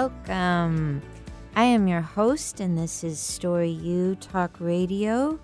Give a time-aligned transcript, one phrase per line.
[0.00, 1.02] Welcome.
[1.54, 5.38] I am your host, and this is Story U Talk Radio.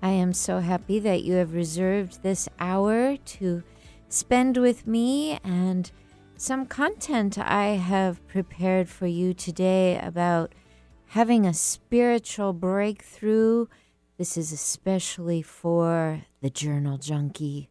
[0.00, 3.62] I am so happy that you have reserved this hour to
[4.08, 5.92] spend with me and
[6.38, 10.54] some content I have prepared for you today about
[11.08, 13.66] having a spiritual breakthrough.
[14.16, 17.68] This is especially for the journal junkie.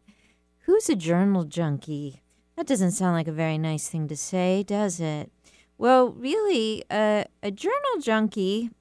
[0.68, 2.22] Who's a journal junkie?
[2.56, 5.32] That doesn't sound like a very nice thing to say, does it?
[5.80, 8.72] Well, really, uh, a journal junkie,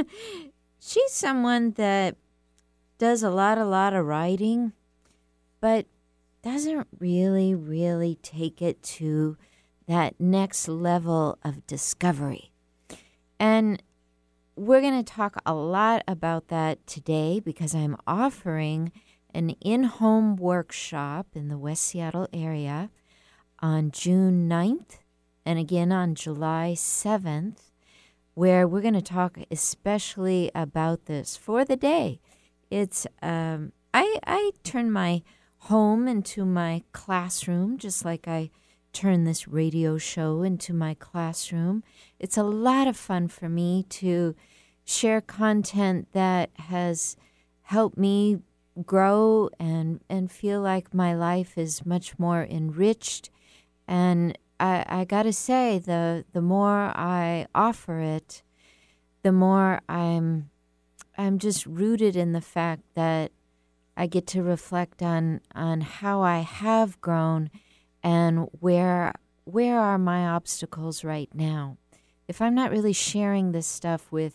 [0.80, 2.16] she's someone that
[2.96, 4.72] does a lot, a lot of writing,
[5.60, 5.84] but
[6.42, 9.36] doesn't really, really take it to
[9.86, 12.52] that next level of discovery.
[13.38, 13.82] And
[14.56, 18.92] we're going to talk a lot about that today because I'm offering
[19.34, 22.88] an in home workshop in the West Seattle area
[23.60, 25.00] on June 9th
[25.44, 27.70] and again on July 7th,
[28.34, 32.20] where we're going to talk especially about this for the day.
[32.70, 35.22] It's, um, I, I turn my
[35.64, 38.50] home into my classroom, just like I
[38.92, 41.82] turn this radio show into my classroom.
[42.18, 44.34] It's a lot of fun for me to
[44.84, 47.16] share content that has
[47.62, 48.40] helped me
[48.86, 53.30] grow and and feel like my life is much more enriched
[53.86, 58.42] and I, I gotta say the the more I offer it
[59.22, 60.50] the more I'm
[61.18, 63.32] I'm just rooted in the fact that
[63.96, 67.50] I get to reflect on on how I have grown
[68.02, 69.14] and where
[69.44, 71.76] where are my obstacles right now.
[72.28, 74.34] If I'm not really sharing this stuff with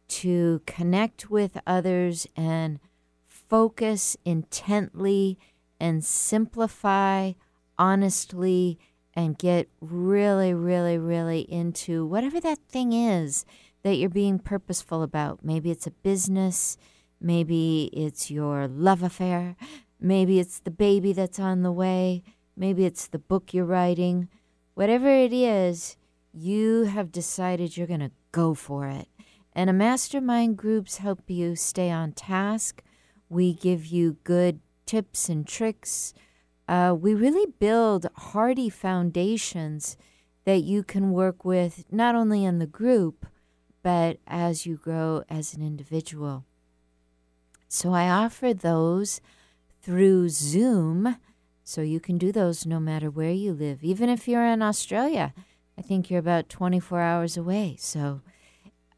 [0.09, 2.79] to connect with others and
[3.27, 5.37] focus intently
[5.79, 7.33] and simplify
[7.77, 8.77] honestly
[9.13, 13.45] and get really, really, really into whatever that thing is
[13.83, 15.43] that you're being purposeful about.
[15.43, 16.77] Maybe it's a business,
[17.19, 19.55] maybe it's your love affair,
[19.99, 22.23] maybe it's the baby that's on the way,
[22.55, 24.29] maybe it's the book you're writing.
[24.73, 25.97] Whatever it is,
[26.33, 29.07] you have decided you're going to go for it.
[29.53, 32.83] And a mastermind groups help you stay on task.
[33.27, 36.13] We give you good tips and tricks.
[36.67, 39.97] Uh, we really build hardy foundations
[40.45, 43.25] that you can work with not only in the group,
[43.81, 46.45] but as you grow as an individual.
[47.67, 49.21] So I offer those
[49.81, 51.17] through Zoom.
[51.63, 53.83] So you can do those no matter where you live.
[53.83, 55.33] Even if you're in Australia,
[55.77, 57.75] I think you're about 24 hours away.
[57.79, 58.21] So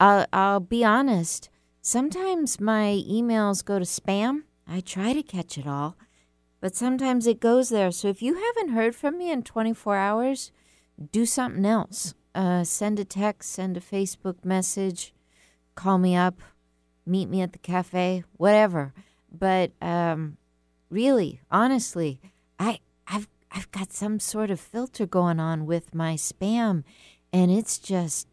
[0.01, 1.51] I'll I'll be honest.
[1.83, 4.43] Sometimes my emails go to spam.
[4.67, 5.97] I try to catch it all,
[6.67, 7.93] but sometimes it goes there.
[7.93, 10.51] So if you haven't heard from me in 24 hours,
[11.13, 12.13] do something else.
[12.35, 15.15] Uh, send a text, send a Facebook message,
[15.77, 16.41] call me up,
[17.07, 18.93] meet me at the cafe, whatever.
[19.31, 20.39] But um,
[20.91, 22.19] really, honestly,
[22.59, 26.83] I I've I've got some sort of filter going on with my spam,
[27.33, 28.27] and it's just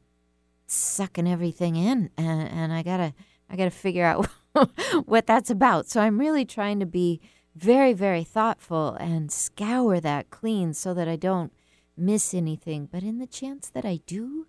[0.65, 3.13] sucking everything in, and, and I gotta
[3.47, 4.25] I gotta figure out
[5.05, 5.87] what that's about.
[5.87, 7.21] So I'm really trying to be
[7.55, 11.53] very very thoughtful and scour that clean so that I don't
[11.95, 12.87] miss anything.
[12.91, 14.47] But in the chance that I do,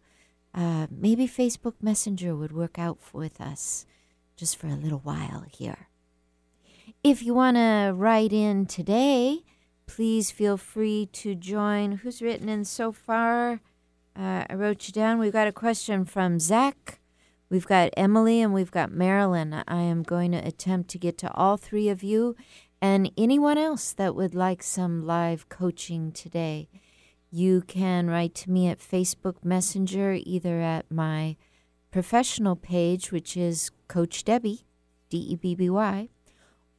[0.55, 3.87] uh, maybe Facebook Messenger would work out with us
[4.37, 5.89] just for a little while here.
[7.03, 9.43] If you want to write in today,
[9.87, 11.93] please feel free to join.
[11.99, 13.61] Who's written in so far?
[14.17, 15.19] Uh, I wrote you down.
[15.19, 17.01] We've got a question from Zach.
[17.51, 19.63] We've got Emily and we've got Marilyn.
[19.67, 22.37] I am going to attempt to get to all three of you
[22.85, 26.69] and anyone else that would like some live coaching today.
[27.31, 31.37] You can write to me at Facebook Messenger, either at my
[31.91, 34.67] professional page, which is Coach Debby,
[35.09, 36.11] D E B B Y,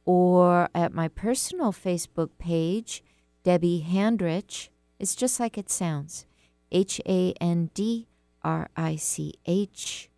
[0.04, 3.02] or at my personal Facebook page,
[3.42, 4.68] Debby Handrich.
[5.00, 6.24] It's just like it sounds
[6.70, 8.06] H A N D
[8.44, 10.08] R I C H.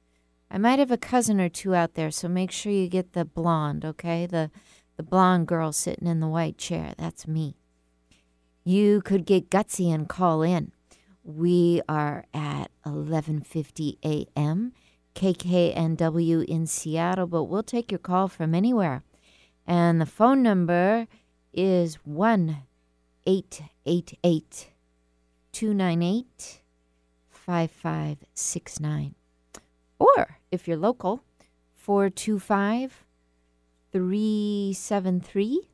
[0.51, 3.25] I might have a cousin or two out there, so make sure you get the
[3.25, 4.27] blonde, okay?
[4.27, 4.51] The
[4.99, 6.93] the blonde girl sitting in the white chair.
[6.99, 7.57] That's me.
[8.65, 10.73] You could get gutsy and call in.
[11.23, 14.73] We are at 11:50 a.m.
[15.15, 19.05] KKNW in Seattle, but we'll take your call from anywhere.
[19.67, 21.07] And the phone number
[21.53, 22.59] is 1
[23.25, 24.71] 888
[25.53, 26.61] 298
[27.31, 29.15] 5569.
[29.99, 31.23] Or if you're local,
[31.75, 33.05] 425
[33.93, 35.69] 373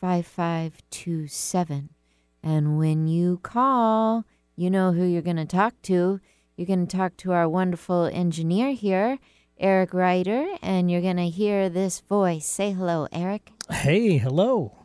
[0.00, 1.88] 5527.
[2.42, 4.24] And when you call,
[4.56, 6.20] you know who you're going to talk to.
[6.56, 9.18] You're going to talk to our wonderful engineer here,
[9.58, 12.46] Eric Ryder, and you're going to hear this voice.
[12.46, 13.52] Say hello, Eric.
[13.70, 14.84] Hey, hello.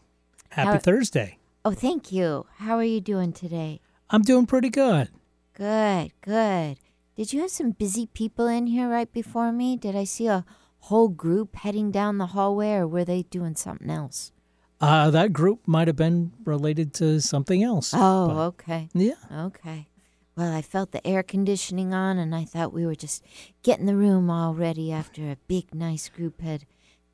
[0.49, 1.37] Happy How- Thursday.
[1.65, 2.45] Oh, thank you.
[2.57, 3.81] How are you doing today?
[4.09, 5.09] I'm doing pretty good.
[5.53, 6.77] Good, good.
[7.15, 9.75] Did you have some busy people in here right before me?
[9.75, 10.45] Did I see a
[10.79, 14.31] whole group heading down the hallway, or were they doing something else?
[14.79, 17.93] Uh, that group might have been related to something else.
[17.95, 18.89] Oh, but- okay.
[18.93, 19.13] yeah.
[19.33, 19.87] Okay.
[20.35, 23.23] Well, I felt the air conditioning on, and I thought we were just
[23.63, 26.65] getting the room all ready after a big, nice group had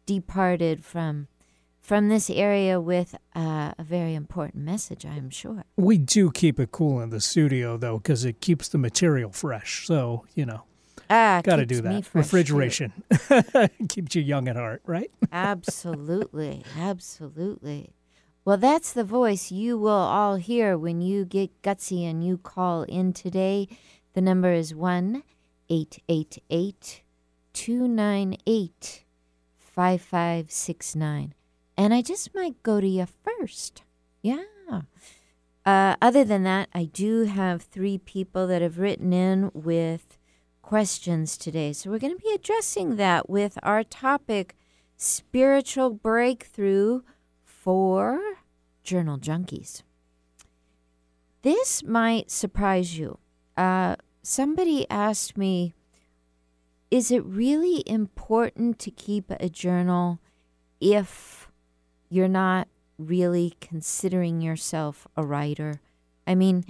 [0.06, 1.28] departed from
[1.80, 5.06] from this area with uh, a very important message.
[5.06, 5.66] I am sure.
[5.76, 9.86] We do keep it cool in the studio, though, because it keeps the material fresh.
[9.86, 10.64] So, you know,
[11.16, 12.10] Ah, got to do that.
[12.16, 12.92] Refrigeration
[13.88, 15.12] keeps you young at heart, right?
[15.32, 17.92] Absolutely, absolutely.
[18.46, 22.82] Well, that's the voice you will all hear when you get gutsy and you call
[22.84, 23.68] in today.
[24.14, 25.22] The number is 1
[25.70, 27.04] 888
[27.54, 29.04] 298
[29.56, 31.34] 5569.
[31.78, 33.84] And I just might go to you first.
[34.24, 34.42] Yeah.
[35.64, 40.18] Uh, other than that, I do have three people that have written in with
[40.74, 41.72] questions today.
[41.72, 44.56] So we're going to be addressing that with our topic
[44.98, 47.02] spiritual breakthrough
[47.44, 48.20] for
[48.84, 49.84] journal junkies.
[51.44, 53.20] This might surprise you.
[53.56, 55.76] Uh, somebody asked me,
[56.90, 60.18] Is it really important to keep a journal
[60.82, 61.50] if
[62.10, 62.68] you're not
[62.98, 65.82] really considering yourself a writer?
[66.26, 66.66] I mean,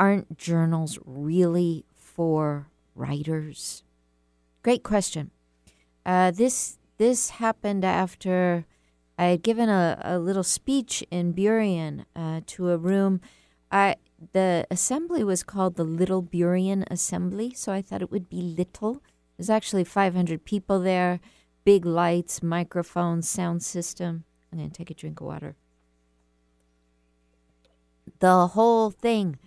[0.00, 3.82] aren't journals really for writers?
[4.62, 5.30] Great question.
[6.04, 8.64] Uh, this this happened after
[9.18, 13.20] I had given a, a little speech in Burien uh, to a room.
[13.70, 13.96] I
[14.32, 19.02] the assembly was called the Little Burien Assembly, so I thought it would be little.
[19.36, 21.20] There's actually 500 people there,
[21.64, 24.24] big lights, microphones, sound system.
[24.52, 25.56] I'm gonna take a drink of water.
[28.20, 29.38] The whole thing.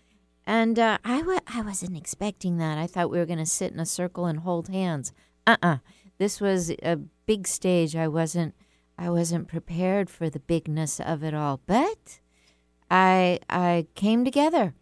[0.46, 2.78] And uh, I w- I wasn't expecting that.
[2.78, 5.12] I thought we were going to sit in a circle and hold hands.
[5.48, 5.78] Uh-uh.
[6.18, 7.96] This was a big stage.
[7.96, 8.54] I wasn't
[8.98, 11.62] I wasn't prepared for the bigness of it all.
[11.66, 12.20] But
[12.90, 14.74] I I came together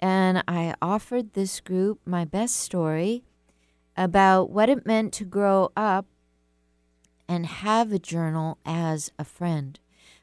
[0.00, 3.24] and I offered this group my best story
[3.96, 6.06] about what it meant to grow up
[7.28, 9.78] and have a journal as a friend.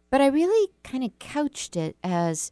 [0.10, 2.52] But I really kind of couched it as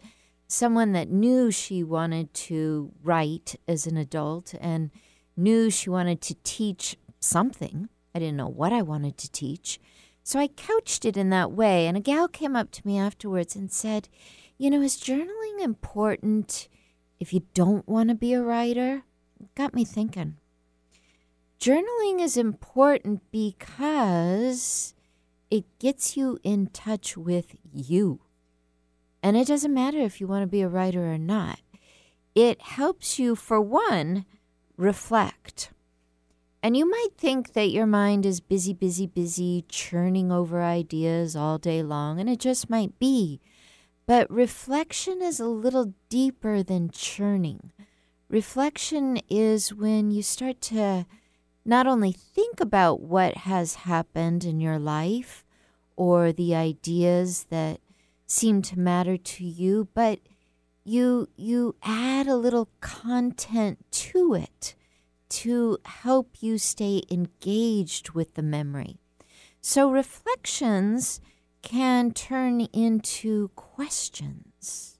[0.49, 4.89] someone that knew she wanted to write as an adult and
[5.37, 7.87] knew she wanted to teach something.
[8.15, 9.79] I didn't know what I wanted to teach.
[10.23, 11.85] So I couched it in that way.
[11.85, 14.09] And a gal came up to me afterwards and said,
[14.57, 16.67] You know, is journaling important
[17.19, 19.03] if you don't want to be a writer?
[19.39, 20.37] It got me thinking.
[21.59, 24.95] Journaling is important because
[25.51, 28.21] it gets you in touch with you.
[29.21, 31.59] And it doesn't matter if you want to be a writer or not.
[32.35, 34.25] It helps you, for one,
[34.77, 35.71] reflect.
[36.61, 41.57] And you might think that your mind is busy, busy, busy, churning over ideas all
[41.57, 43.39] day long, and it just might be.
[44.05, 47.71] But reflection is a little deeper than churning.
[48.27, 51.05] Reflection is when you start to
[51.63, 55.45] not only think about what has happened in your life
[55.95, 57.79] or the ideas that
[58.29, 60.19] seem to matter to you, but
[60.83, 64.75] you you add a little content to it
[65.29, 68.97] to help you stay engaged with the memory.
[69.61, 71.19] So reflections
[71.61, 74.97] can turn into questions.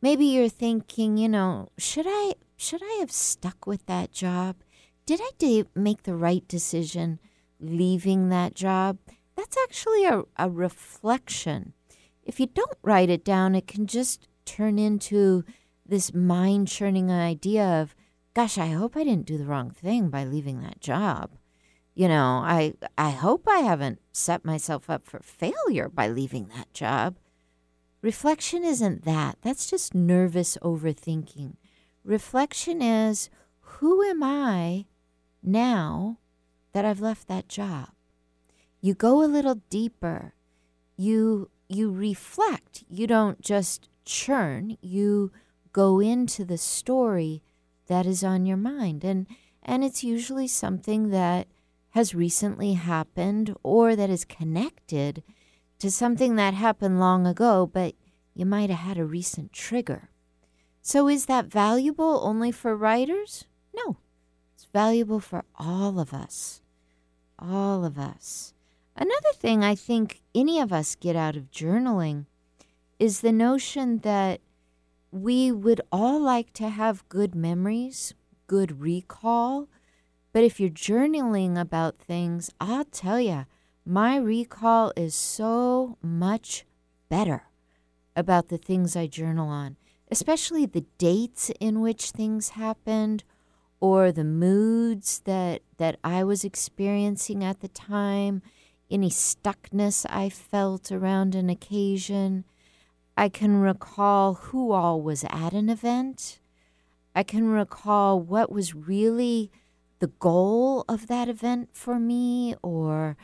[0.00, 4.56] Maybe you're thinking, you know, should I should I have stuck with that job?
[5.06, 7.20] Did I de- make the right decision
[7.60, 8.98] leaving that job?
[9.36, 11.73] That's actually a, a reflection.
[12.24, 15.44] If you don't write it down, it can just turn into
[15.86, 17.94] this mind churning idea of,
[18.32, 21.30] gosh, I hope I didn't do the wrong thing by leaving that job.
[21.94, 26.72] You know, I I hope I haven't set myself up for failure by leaving that
[26.74, 27.16] job.
[28.02, 29.38] Reflection isn't that.
[29.42, 31.54] That's just nervous overthinking.
[32.04, 34.86] Reflection is who am I
[35.42, 36.18] now
[36.72, 37.90] that I've left that job?
[38.80, 40.34] You go a little deeper.
[40.96, 42.84] You you reflect.
[42.88, 44.76] You don't just churn.
[44.80, 45.32] You
[45.72, 47.42] go into the story
[47.86, 49.26] that is on your mind and
[49.62, 51.48] and it's usually something that
[51.90, 55.22] has recently happened or that is connected
[55.78, 57.94] to something that happened long ago but
[58.34, 60.10] you might have had a recent trigger.
[60.82, 63.46] So is that valuable only for writers?
[63.74, 63.96] No.
[64.54, 66.62] It's valuable for all of us.
[67.38, 68.53] All of us.
[68.96, 72.26] Another thing I think any of us get out of journaling
[72.98, 74.40] is the notion that
[75.10, 78.14] we would all like to have good memories,
[78.46, 79.68] good recall.
[80.32, 83.46] But if you're journaling about things, I'll tell you,
[83.84, 86.64] my recall is so much
[87.08, 87.44] better
[88.16, 89.76] about the things I journal on,
[90.10, 93.24] especially the dates in which things happened
[93.80, 98.40] or the moods that that I was experiencing at the time
[98.94, 102.44] any stuckness I felt around an occasion.
[103.16, 106.38] I can recall who all was at an event.
[107.12, 109.50] I can recall what was really
[109.98, 113.16] the goal of that event for me or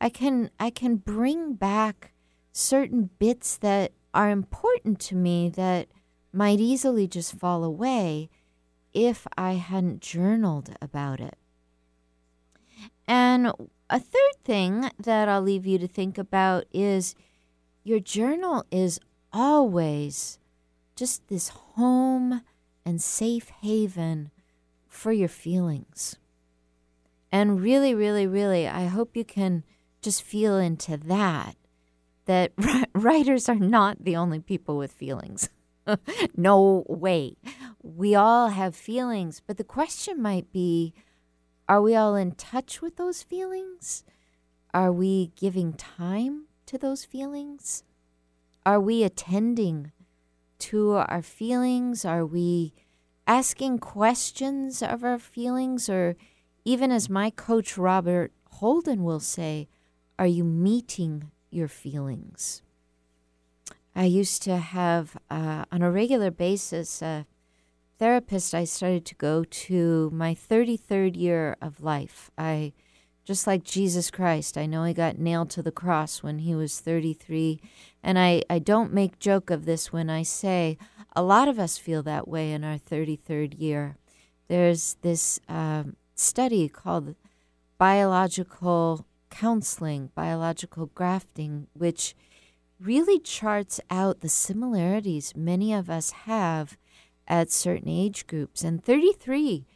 [0.00, 2.12] I can I can bring back
[2.52, 5.88] certain bits that are important to me that
[6.32, 8.30] might easily just fall away
[8.94, 11.36] if I hadn't journaled about it.
[13.06, 13.52] And
[13.90, 17.14] a third thing that I'll leave you to think about is
[17.84, 19.00] your journal is
[19.32, 20.38] always
[20.96, 22.42] just this home
[22.84, 24.30] and safe haven
[24.86, 26.16] for your feelings.
[27.30, 29.64] And really, really, really, I hope you can
[30.00, 31.56] just feel into that
[32.26, 32.52] that
[32.94, 35.48] writers are not the only people with feelings.
[36.36, 37.36] no way.
[37.82, 40.92] We all have feelings, but the question might be
[41.68, 44.04] are we all in touch with those feelings?
[44.72, 47.84] Are we giving time to those feelings?
[48.64, 49.92] Are we attending
[50.60, 52.04] to our feelings?
[52.04, 52.72] Are we
[53.26, 55.88] asking questions of our feelings?
[55.88, 56.16] Or
[56.64, 59.68] even as my coach Robert Holden will say,
[60.18, 62.62] are you meeting your feelings?
[63.94, 67.24] I used to have, uh, on a regular basis, uh,
[67.98, 72.30] therapist I started to go to my 33rd year of life.
[72.38, 72.72] I
[73.24, 76.80] just like Jesus Christ, I know he got nailed to the cross when he was
[76.80, 77.60] 33.
[78.02, 80.78] And I, I don't make joke of this when I say
[81.14, 83.96] a lot of us feel that way in our 33rd year.
[84.46, 87.16] There's this um, study called
[87.76, 92.14] biographical counseling, biological grafting, which
[92.80, 96.76] really charts out the similarities many of us have
[97.28, 98.64] at certain age groups.
[98.64, 99.66] And 33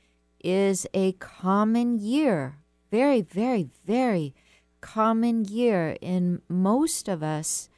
[0.43, 2.57] is a common year,
[2.91, 4.35] very, very, very
[4.81, 7.69] common year in most of us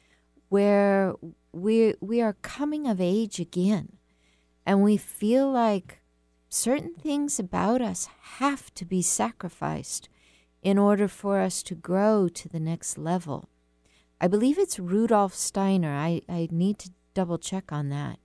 [0.49, 1.13] where
[1.51, 3.97] we, we are coming of age again.
[4.65, 5.99] And we feel like
[6.49, 10.09] certain things about us have to be sacrificed
[10.63, 13.49] in order for us to grow to the next level.
[14.19, 15.93] I believe it's Rudolf Steiner.
[15.93, 18.17] I, I need to double check on that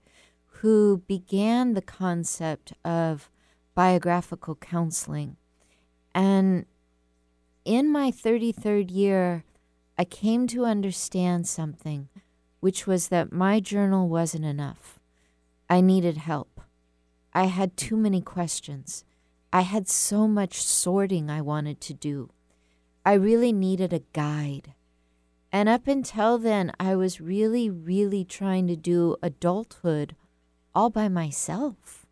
[0.61, 3.31] who began the concept of
[3.73, 5.35] biographical counseling.
[6.13, 6.67] And
[7.65, 9.43] in my 33rd year,
[9.97, 12.09] I came to understand something,
[12.59, 14.99] which was that my journal wasn't enough.
[15.67, 16.61] I needed help.
[17.33, 19.03] I had too many questions.
[19.51, 22.29] I had so much sorting I wanted to do.
[23.03, 24.75] I really needed a guide.
[25.51, 30.15] And up until then, I was really, really trying to do adulthood
[30.73, 32.05] all by myself.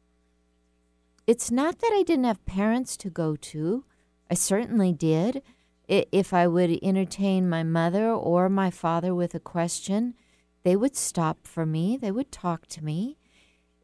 [1.28, 3.86] it's not that I didn't have parents to go to.
[4.32, 5.44] I certainly did.
[5.88, 10.16] If I would entertain my mother or my father with a question,
[10.63, 13.18] they would stop for me, they would talk to me.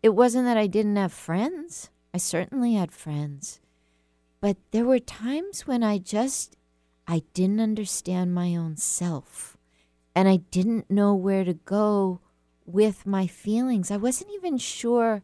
[0.04, 1.90] It wasn't that I didn't have friends.
[2.14, 3.60] I certainly had friends.
[4.42, 6.56] But there were times when I just
[7.08, 9.58] I didn't understand my own self.
[10.16, 12.22] And I didn't know where to go
[12.66, 13.92] with my feelings.
[13.92, 15.22] I wasn't even sure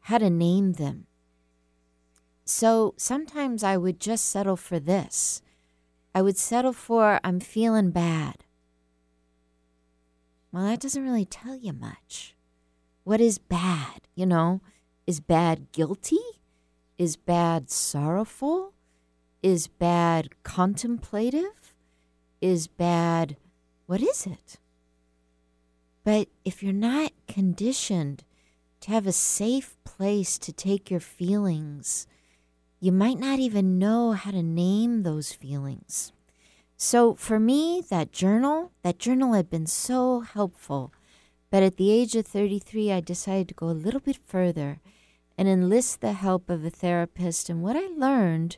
[0.00, 1.06] how to name them.
[2.44, 5.42] So sometimes I would just settle for this.
[6.14, 8.44] I would settle for I'm feeling bad.
[10.50, 12.34] Well, that doesn't really tell you much.
[13.04, 14.08] What is bad?
[14.14, 14.62] You know,
[15.06, 16.18] is bad guilty?
[16.96, 18.72] Is bad sorrowful?
[19.42, 21.74] Is bad contemplative?
[22.40, 23.36] Is bad,
[23.86, 24.58] what is it?
[26.08, 28.24] But if you're not conditioned
[28.80, 32.06] to have a safe place to take your feelings,
[32.80, 36.14] you might not even know how to name those feelings.
[36.78, 40.94] So for me, that journal, that journal had been so helpful.
[41.50, 44.80] But at the age of 33, I decided to go a little bit further
[45.36, 47.50] and enlist the help of a therapist.
[47.50, 48.56] And what I learned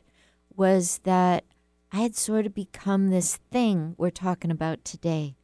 [0.55, 1.43] was that
[1.91, 5.35] I had sort of become this thing we're talking about today.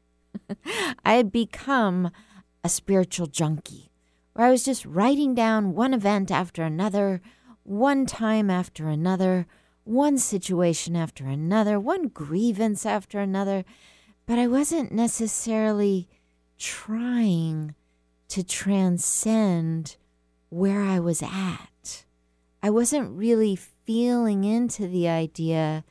[1.06, 2.12] I had become
[2.64, 3.92] a spiritual junkie
[4.34, 7.22] where I was just writing down one event after another,
[7.64, 9.48] one time after another,
[9.84, 13.64] one situation after another, one grievance after another,
[14.26, 16.08] but I wasn't necessarily
[16.58, 17.74] trying
[18.28, 19.96] to transcend
[20.50, 22.06] where I was at.
[22.62, 25.86] I wasn't really feeling into the idea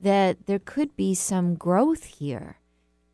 [0.00, 2.58] that there could be some growth here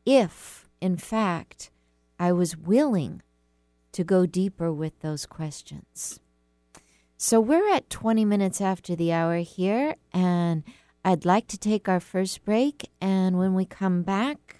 [0.04, 1.70] if, in fact,
[2.18, 3.22] I was willing
[3.92, 6.18] to go deeper with those questions.
[7.16, 10.64] So we're at 20 minutes after the hour here, and
[11.04, 12.90] I'd like to take our first break.
[13.00, 14.56] And when we come back,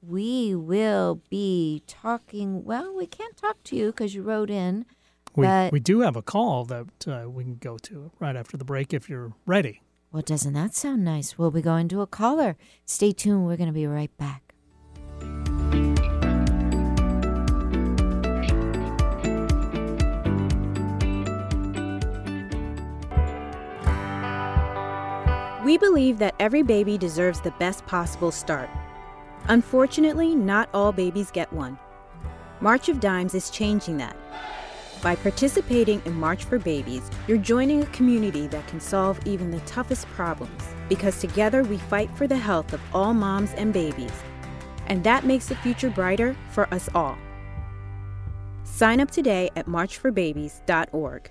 [0.00, 2.64] we will be talking.
[2.64, 4.86] Well, we can't talk to you because you wrote in.
[5.36, 8.56] We, but, we do have a call that uh, we can go to right after
[8.56, 9.82] the break if you're ready.
[10.10, 11.36] Well, doesn't that sound nice?
[11.36, 12.56] We'll be going to a caller.
[12.86, 13.46] Stay tuned.
[13.46, 14.49] We're going to be right back.
[25.70, 28.68] We believe that every baby deserves the best possible start.
[29.46, 31.78] Unfortunately, not all babies get one.
[32.60, 34.16] March of Dimes is changing that.
[35.00, 39.60] By participating in March for Babies, you're joining a community that can solve even the
[39.60, 44.24] toughest problems because together we fight for the health of all moms and babies.
[44.88, 47.16] And that makes the future brighter for us all.
[48.64, 51.30] Sign up today at marchforbabies.org.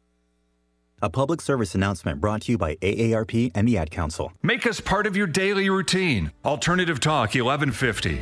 [1.03, 4.33] A public service announcement brought to you by AARP and the Ad Council.
[4.43, 6.31] Make us part of your daily routine.
[6.45, 8.21] Alternative Talk 1150.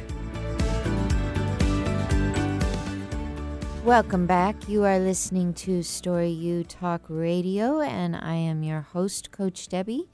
[3.84, 4.70] Welcome back.
[4.70, 10.08] You are listening to Story U Talk Radio, and I am your host, Coach Debby.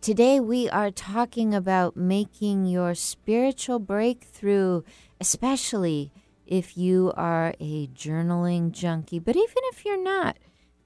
[0.00, 4.82] Today, we are talking about making your spiritual breakthrough,
[5.20, 6.12] especially
[6.46, 10.36] if you are a journaling junkie, but even if you're not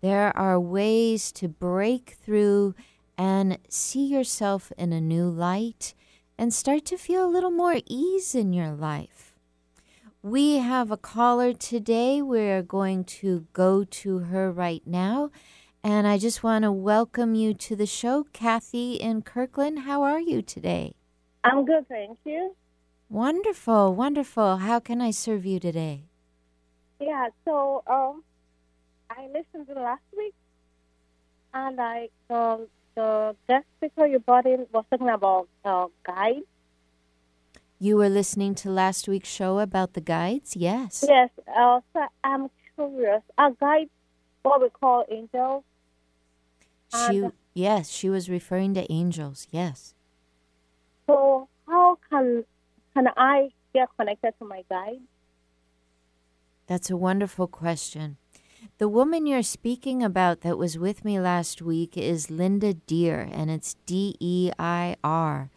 [0.00, 2.74] there are ways to break through
[3.18, 5.94] and see yourself in a new light
[6.38, 9.34] and start to feel a little more ease in your life.
[10.22, 12.22] We have a caller today.
[12.22, 15.30] We're going to go to her right now.
[15.82, 19.80] And I just want to welcome you to the show, Kathy in Kirkland.
[19.80, 20.94] How are you today?
[21.44, 22.54] I'm good, thank you.
[23.08, 24.58] Wonderful, wonderful.
[24.58, 26.04] How can I serve you today?
[27.00, 28.22] Yeah, so um,
[29.10, 30.34] I listened to last week,
[31.52, 36.46] and I um, the guest speaker you brought in was talking about uh, guides.
[37.78, 40.54] You were listening to last week's show about the guides?
[40.54, 41.04] Yes.
[41.08, 41.30] Yes.
[41.48, 43.22] Uh, so I'm curious.
[43.38, 43.90] Are guides
[44.42, 45.64] what we call angels?
[46.92, 49.48] She And- yes, she was referring to angels.
[49.50, 49.94] Yes.
[51.06, 52.44] So how can
[52.94, 55.00] can I get connected to my guide?
[56.66, 58.16] That's a wonderful question.
[58.78, 63.50] The woman you're speaking about that was with me last week is Linda Deir, and
[63.50, 65.50] it's D E I R.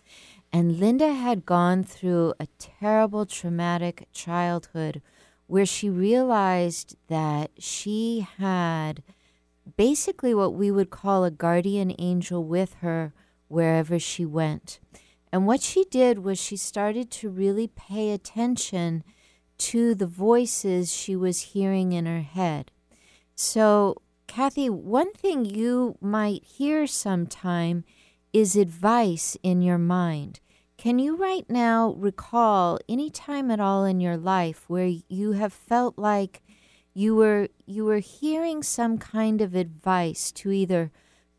[0.52, 5.02] And Linda had gone through a terrible traumatic childhood
[5.48, 9.04] where she realized that she had
[9.78, 13.14] basically what we would call a guardian angel with her
[13.48, 14.80] wherever she went.
[15.32, 19.04] And what she did was she started to really pay attention
[19.60, 22.72] to the voices she was hearing in her head.
[23.36, 27.84] So, Kathy, one thing you might hear sometime
[28.32, 30.40] is advice in your mind.
[30.78, 35.54] Can you right now recall any time at all in your life where you have
[35.54, 36.42] felt like
[36.94, 40.92] you were you were hearing some kind of advice to either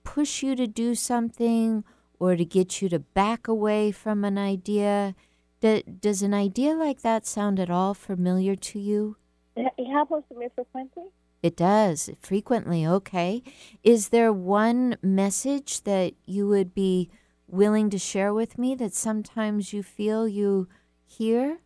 [0.03, 1.85] push you to do something
[2.19, 5.15] or to get you to back away from an idea?
[5.61, 9.17] Do, does an idea like that sound at all familiar to you?
[9.57, 11.05] It happens to me frequently.
[11.45, 12.87] It does frequently.
[12.87, 13.43] Okay.
[13.83, 17.11] Is there one message that you would be
[17.47, 20.69] willing to share with me that sometimes you feel you
[21.05, 21.59] hear?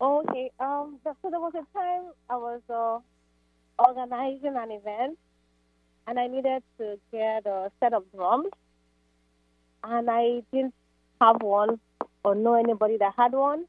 [0.00, 0.50] Okay.
[0.58, 0.98] Um.
[1.04, 2.98] So there was a time I was uh,
[3.80, 5.18] organizing an event,
[6.08, 8.50] and I needed to get a set of drums,
[9.84, 10.74] and I didn't
[11.20, 11.78] have one
[12.24, 13.66] or know anybody that had one.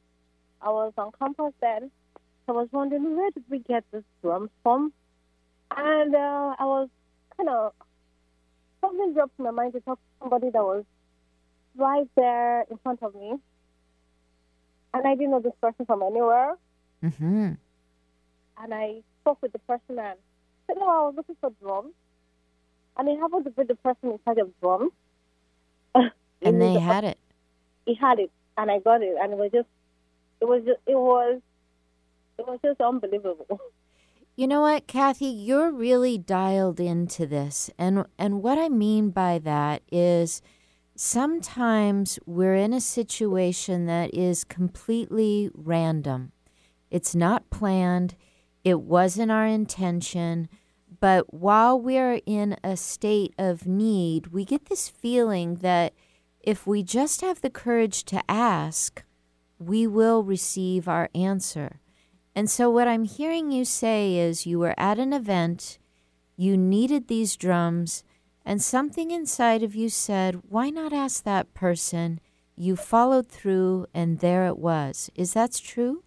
[0.64, 1.92] I was on campus then.
[2.50, 4.92] I was wondering where did we get this drum from,
[5.76, 6.90] and uh, I was
[7.38, 7.74] kind of
[8.82, 10.84] something dropped in my mind to talk to somebody that was
[11.78, 13.36] right there in front of me,
[14.94, 16.56] and I didn't know this person from anywhere.
[17.04, 17.52] Mm-hmm.
[18.62, 20.18] and I spoke with the person and
[20.68, 21.94] said, "No, I was looking for drums,"
[22.98, 24.92] and it happened to be the person in charge of drums.
[25.96, 26.12] And
[26.62, 27.18] they the- had it.
[27.86, 29.68] he had it, and I got it, and it was just,
[30.42, 31.40] it was just, it was,
[32.40, 33.60] it was just unbelievable.
[34.36, 37.70] You know what, Kathy, you're really dialed into this.
[37.78, 40.42] And and what I mean by that is
[40.96, 46.32] sometimes we're in a situation that is completely random.
[46.90, 48.16] It's not planned.
[48.64, 50.48] It wasn't our intention.
[51.02, 55.94] But while we're in a state of need, we get this feeling that
[56.40, 59.04] if we just have the courage to ask,
[59.58, 61.82] we will receive our answer.
[62.40, 65.78] And so, what I'm hearing you say is you were at an event,
[66.38, 68.06] you needed these drums,
[68.46, 72.22] and something inside of you said, Why not ask that person?
[72.56, 75.12] You followed through, and there it was.
[75.16, 76.06] Is that true?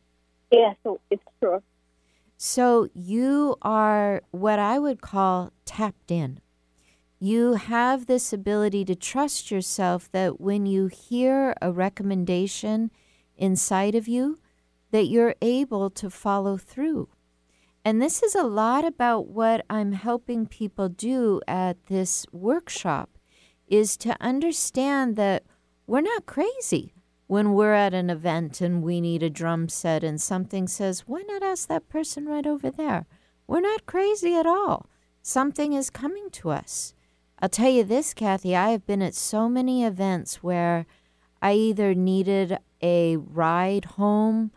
[0.50, 1.62] yeah, oh, so it's true.
[2.38, 6.40] So, you are what I would call tapped in.
[7.20, 12.90] You have this ability to trust yourself that when you hear a recommendation
[13.36, 14.38] inside of you,
[14.92, 17.08] that you're able to follow through.
[17.84, 23.10] And this is a lot about what I'm helping people do at this workshop
[23.66, 25.42] is to understand that
[25.86, 26.94] we're not crazy
[27.26, 31.22] when we're at an event and we need a drum set and something says, why
[31.26, 33.06] not ask that person right over there?
[33.46, 34.86] We're not crazy at all.
[35.22, 36.94] Something is coming to us.
[37.40, 40.86] I'll tell you this, Kathy, I have been at so many events where
[41.40, 44.52] I either needed a ride home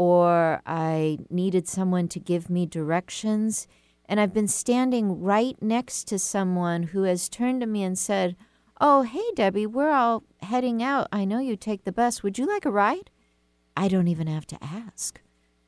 [0.00, 3.68] or I needed someone to give me directions.
[4.06, 8.34] And I've been standing right next to someone who has turned to me and said,
[8.80, 11.06] Oh, hey, Debby, we're all heading out.
[11.12, 12.22] I know you take the bus.
[12.22, 13.10] Would you like a ride?
[13.76, 15.20] I don't even have to ask.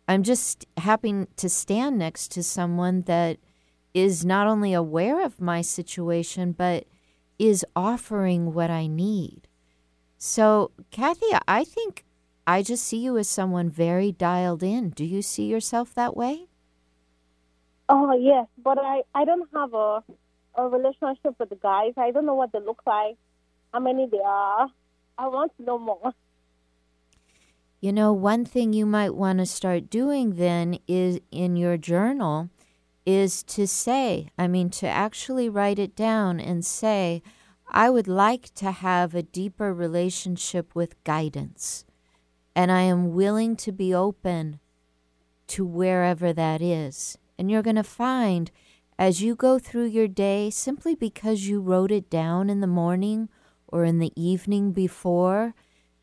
[0.09, 3.37] I'm just happy to stand next to someone that
[3.92, 6.87] is not only aware of my situation, but
[7.38, 9.47] is offering what I need.
[10.16, 12.07] So, Kathy, I think
[12.46, 14.90] I just see you as someone very dialed in.
[14.90, 16.48] Do you see yourself that way?
[17.88, 20.02] Oh yes, but I I don't have a
[20.55, 21.92] a relationship with the guys.
[21.96, 23.16] I don't know what they look like,
[23.72, 24.68] how many they are.
[25.18, 26.12] I want to know more.
[27.81, 32.48] You know, one thing you might want to start doing then is in your journal
[33.05, 37.22] is to say, I mean, to actually write it down and say,
[37.68, 41.85] I would like to have a deeper relationship with guidance.
[42.55, 44.61] And I am willing to be open
[45.49, 47.19] to wherever that is.
[47.38, 48.51] And you're going to find
[48.99, 53.29] as you go through your day, simply because you wrote it down in the morning
[53.67, 55.55] or in the evening before,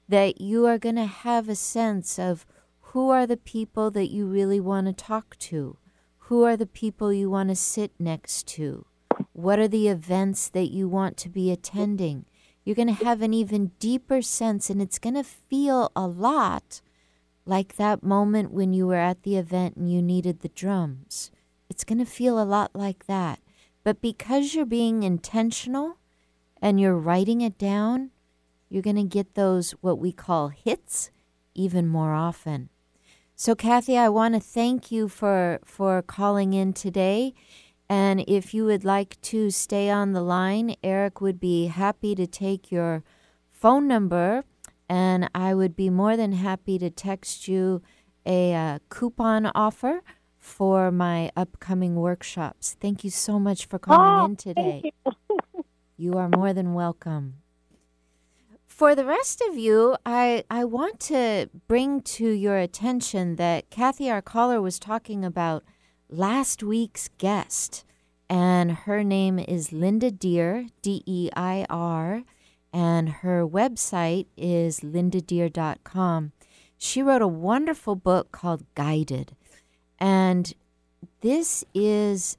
[0.08, 2.46] that you are going to have a sense of
[2.82, 5.78] who are the people that you really want to talk to?
[6.24, 8.86] Who are the people you want to sit next to?
[9.34, 12.26] What are the events that you want to be attending?
[12.69, 16.82] You're going to have an even deeper sense, and it's going to feel a lot
[17.43, 21.32] like that moment when you were at the event and you needed the drums.
[21.67, 23.39] It's going to feel a lot like that.
[23.84, 25.97] But because you're being intentional
[26.62, 28.12] and you're writing it down,
[28.69, 31.10] you're going to get those what we call hits
[31.55, 32.69] even more often.
[33.36, 37.34] So Kathy, I want to thank you for for calling in today.
[37.89, 42.28] And if you would like to stay on the line, Eric would be happy to
[42.28, 43.04] take your
[43.49, 44.43] phone number
[44.88, 47.82] and I would be more than happy to text you
[48.25, 50.02] a uh, coupon offer
[50.38, 52.75] for my upcoming workshops.
[52.80, 54.82] Thank you so much for calling Oh, in today.
[55.06, 55.12] you.
[55.97, 57.39] You are more than welcome.
[58.65, 64.10] For the rest of you, I, I want to bring to your attention that Kathy,
[64.10, 65.62] our caller, was talking about
[66.10, 67.86] last week's guest,
[68.30, 72.24] and her name is Linda Deir, D E I R,
[72.74, 76.32] and her website is lindadeir.com.
[76.78, 79.36] She wrote a wonderful book called Guided,
[80.00, 80.54] and
[81.22, 82.38] this is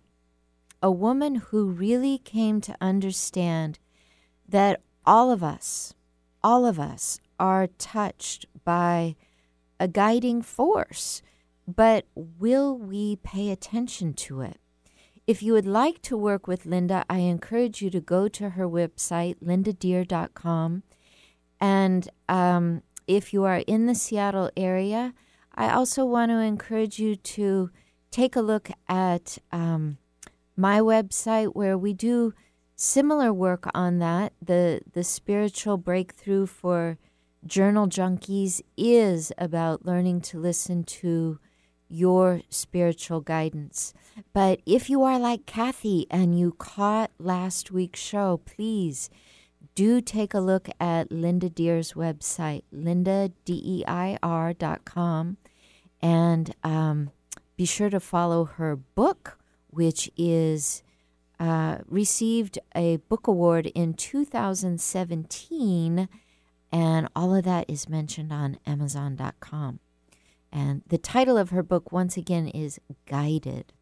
[0.82, 3.78] a woman who really came to understand
[4.48, 5.94] that all of us,
[6.42, 9.14] all of us are touched by
[9.78, 11.22] a guiding force,
[11.76, 14.58] but will we pay attention to it?
[15.26, 18.68] If you would like to work with Linda, I encourage you to go to her
[18.68, 20.82] website, lindadeir.com.
[21.60, 25.14] And um, if you are in the Seattle area,
[25.54, 27.70] I also want to encourage you to
[28.10, 29.98] take a look at um,
[30.56, 32.34] my website where we do
[32.76, 34.32] similar work on that.
[34.42, 36.98] The the spiritual breakthrough for
[37.46, 41.38] journal junkies is about learning to listen to
[41.90, 43.92] your spiritual guidance.
[44.32, 49.10] But if you are like Kathy and you caught last week's show, please
[49.74, 55.36] do take a look at Linda Deir's website, lindadeir.com,
[56.02, 57.10] and um,
[57.56, 60.82] be sure to follow her book, which is
[61.38, 66.08] uh, received a book award in 2017,
[66.72, 69.80] and all of that is mentioned on Amazon.com.
[70.52, 73.72] And the title of her book, once again, is Guided.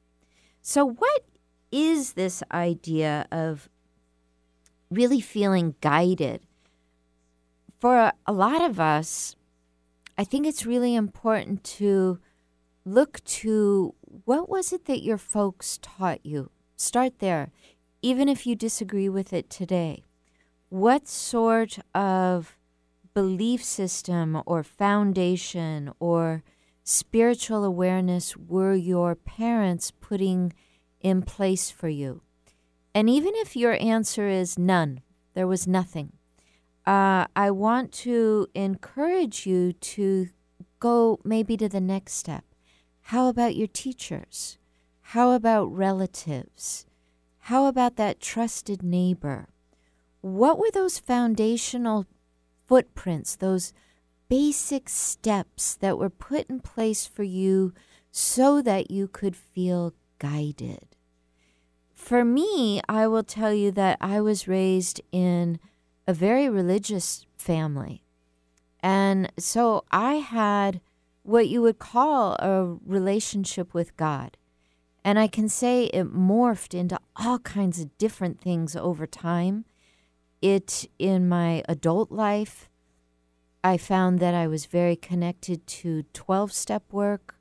[0.60, 1.24] So, what
[1.72, 3.68] is this idea of
[4.90, 6.42] really feeling guided?
[7.78, 9.36] For a, lot of us,
[10.16, 12.18] I think it's really important to
[12.84, 16.50] look to what was it that your folks taught you?
[16.76, 17.50] Start there,
[18.02, 20.04] even if you disagree with it today.
[20.70, 22.56] What sort of
[23.14, 26.42] belief system or foundation or
[26.88, 30.54] spiritual awareness were your parents putting
[31.00, 32.22] in place for you?
[32.94, 35.02] And even if your answer is none,
[35.34, 36.12] there was nothing,
[36.86, 40.28] uh, I want to encourage you to
[40.80, 42.44] go maybe to the next step.
[43.02, 44.56] How about your teachers?
[45.12, 46.86] How about relatives?
[47.40, 49.48] How about that trusted neighbor?
[50.22, 52.06] What were those foundational
[52.66, 53.74] footprints, those
[54.28, 57.72] basic steps that were put in place for you
[58.10, 60.96] so that you could feel guided?
[61.94, 65.58] For me, I will tell you that I was raised in
[66.06, 68.02] a very religious family.
[68.80, 70.80] And so I had
[71.22, 74.36] what you would call a relationship with God.
[75.04, 79.64] And I can say it morphed into all kinds of different things over time.
[80.40, 82.70] It, in my adult life,
[83.62, 87.34] I found that I was very connected to 12 step work.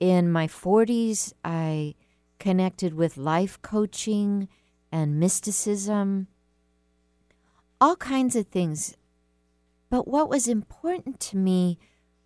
[0.00, 1.94] In my 40s, I
[2.38, 4.48] connected with life coaching
[4.90, 6.28] and mysticism,
[7.80, 8.96] all kinds of things.
[9.90, 11.78] But what was important to me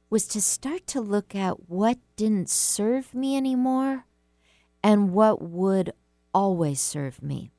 [0.08, 4.04] was to start to look at what didn't serve me anymore
[4.82, 5.92] and what would
[6.32, 7.50] always serve me.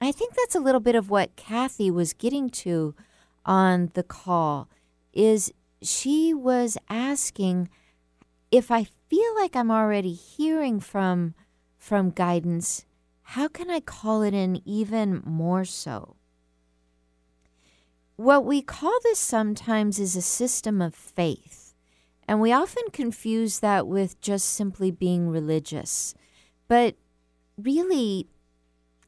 [0.00, 2.94] I think that's a little bit of what Kathy was getting to
[3.44, 4.68] on the call
[5.12, 7.68] is she was asking
[8.50, 11.34] if I feel like I'm already hearing from
[11.76, 12.84] from guidance,
[13.22, 16.16] how can I call it in even more so?
[18.16, 21.74] What we call this sometimes is a system of faith,
[22.28, 26.14] and we often confuse that with just simply being religious.
[26.68, 26.96] But
[27.56, 28.26] really,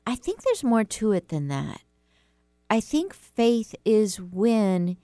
[0.06, 1.82] I think there's more to it than that.
[2.70, 4.96] I think faith is when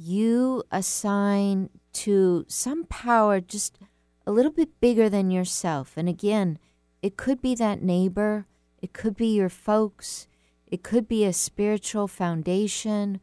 [0.00, 3.78] you assign to some power just
[4.26, 5.92] a little bit bigger than yourself.
[5.94, 6.58] And again,
[7.02, 8.46] it could be that neighbor,
[8.80, 10.26] it could be your folks,
[10.66, 13.20] it could be a spiritual foundation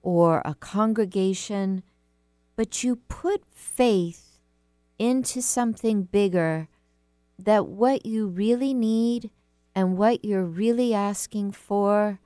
[0.00, 1.82] or a congregation,
[2.54, 4.38] but you put faith
[4.98, 6.68] into something bigger
[7.36, 9.30] that what you really need
[9.74, 12.20] and what you're really asking for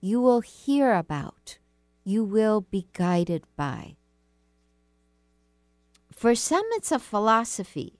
[0.00, 1.58] you will hear about,
[2.04, 3.96] you will be guided by.
[6.12, 7.98] For some, it's a philosophy.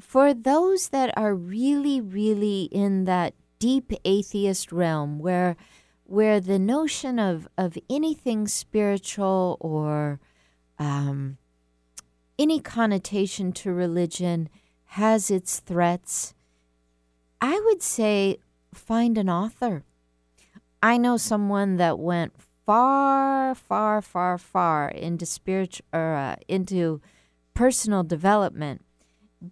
[0.00, 5.56] For those that are really, really in that deep atheist realm where
[6.04, 10.20] where the notion of, of anything spiritual or
[10.78, 11.36] um,
[12.38, 14.48] any connotation to religion
[14.84, 16.32] has its threats,
[17.40, 18.38] I would say
[18.72, 19.82] find an author
[20.82, 22.32] I know someone that went
[22.66, 27.00] far, far, far, far into spiritual uh, into
[27.54, 28.84] personal development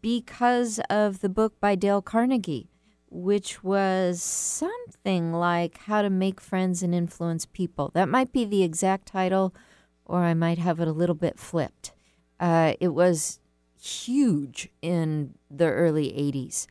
[0.02, 2.68] because of the book by Dale Carnegie,
[3.08, 7.90] which was something like How to Make Friends and Influence People.
[7.94, 9.54] That might be the exact title,
[10.04, 11.92] or I might have it a little bit flipped.
[12.40, 13.38] Uh, it was
[13.80, 16.66] huge in the early 80s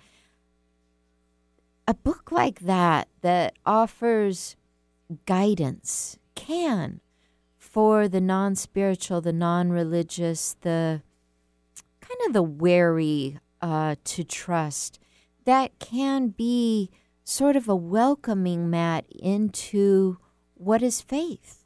[1.88, 4.56] a book like that that offers
[5.26, 7.02] guidance can
[7.58, 11.02] for the non spiritual, the non religious, the
[12.02, 15.00] kind of the wary uh, to trust,
[15.46, 16.90] that can be
[17.24, 20.18] sort of a welcoming mat into
[20.56, 21.66] what is faith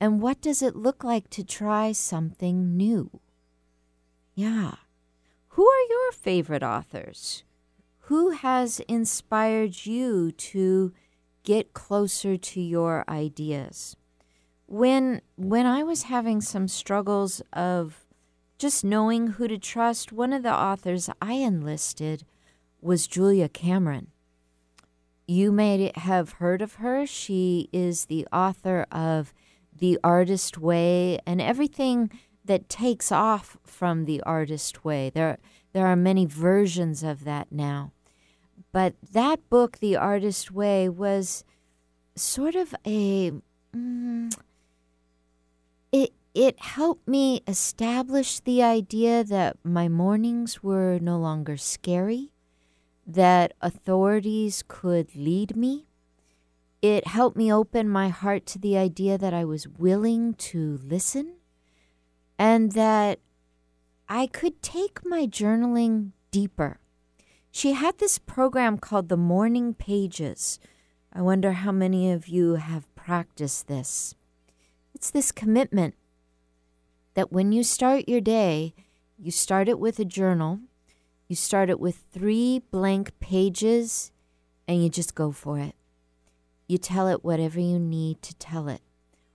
[0.00, 3.20] and what does it look like to try something new.
[4.34, 4.74] Yeah.
[5.48, 7.42] Who are your favorite authors?
[8.08, 10.94] who has inspired you to
[11.44, 13.96] get closer to your ideas?
[14.68, 18.06] When when I was having some struggles of
[18.58, 22.24] just knowing who to trust, one of the authors I enlisted
[22.80, 24.08] was Julia Cameron.
[25.26, 27.06] You may have heard of her.
[27.06, 29.32] She is the author of
[29.76, 32.10] The Artist Way and everything
[32.44, 35.10] that takes off from The Artist Way.
[35.10, 35.38] There,
[35.72, 37.92] there are many versions of that now.
[38.72, 41.44] But that book, The Artist Way, was
[42.16, 43.32] sort of a.
[43.76, 44.34] Mm,
[46.38, 52.32] it helped me establish the idea that my mornings were no longer scary,
[53.06, 55.88] that authorities could lead me.
[56.80, 61.34] It helped me open my heart to the idea that I was willing to listen
[62.38, 63.18] and that
[64.08, 66.78] I could take my journaling deeper
[67.50, 70.60] she had this program called the Morning Pages.
[71.12, 74.14] I wonder how many of you have practiced this.
[74.94, 75.94] It's this commitment
[77.18, 78.72] that when you start your day,
[79.18, 80.60] you start it with a journal,
[81.26, 84.12] you start it with three blank pages,
[84.68, 85.74] and you just go for it.
[86.68, 88.82] You tell it whatever you need to tell it.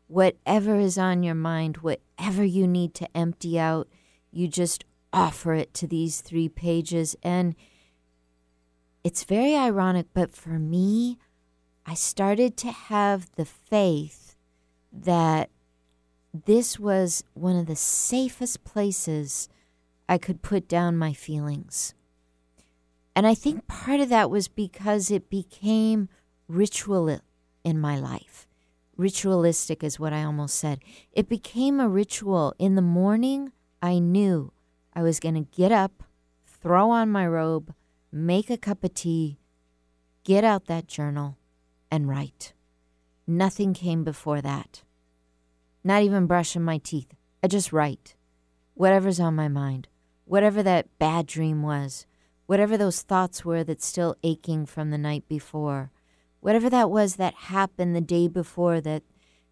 [0.08, 3.89] Whatever is on your mind, whatever you need to empty out,
[4.32, 7.54] you just offer it to these three pages and
[9.04, 11.17] it's very ironic, but for me,
[11.86, 14.38] I started to have the faith
[14.89, 15.50] that
[16.34, 19.50] this was one of the safest places
[20.10, 21.93] I could put down my feelings.
[23.15, 26.10] And I think part of that was because it became
[26.48, 27.19] ritual
[27.63, 28.48] in my life.
[28.98, 30.80] Ritualistic is what I almost said.
[31.12, 32.56] It became a ritual.
[32.58, 34.52] In the morning, I knew
[34.93, 36.04] I was going to get up,
[36.46, 37.73] throw on my robe,
[38.12, 39.38] make a cup of tea,
[40.23, 41.38] get out that journal,
[41.92, 42.54] and write.
[43.27, 44.84] Nothing came before that.
[45.84, 47.13] Not even brushing my teeth.
[47.44, 48.15] I just write.
[48.73, 49.88] Whatever's on my mind,
[50.25, 52.06] whatever that bad dream was,
[52.46, 55.92] whatever those thoughts were that's still aching from the night before,
[56.40, 59.04] whatever that was that happened the day before that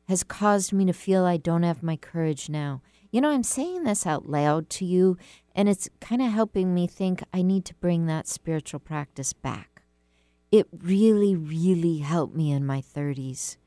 [0.07, 2.81] has caused me to feel I don't have my courage now.
[3.11, 5.17] You know, I'm saying this out loud to you
[5.53, 9.83] and it's kind of helping me think I need to bring that spiritual practice back.
[10.51, 13.57] It really, really helped me in my 30s.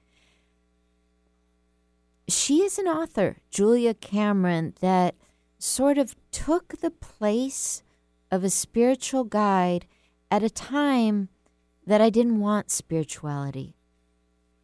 [2.29, 5.15] She is an author, Julia Cameron, that
[5.59, 7.83] sort of took the place
[8.31, 9.87] of a spiritual guide
[10.31, 11.29] at a time
[11.87, 13.77] that I didn't want spirituality.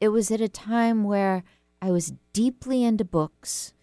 [0.00, 1.44] It was at a time where
[1.82, 3.74] I was deeply into books.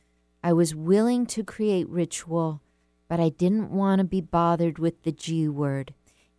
[0.44, 2.62] I was willing to create ritual
[3.08, 5.94] but I didn't want to be bothered with the G word.